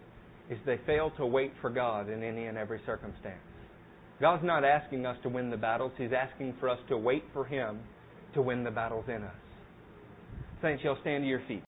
[0.49, 3.39] is they fail to wait for God in any and every circumstance.
[4.19, 7.45] God's not asking us to win the battles, He's asking for us to wait for
[7.45, 7.79] Him
[8.33, 9.35] to win the battles in us.
[10.61, 11.63] Saints, y'all stand to your feet.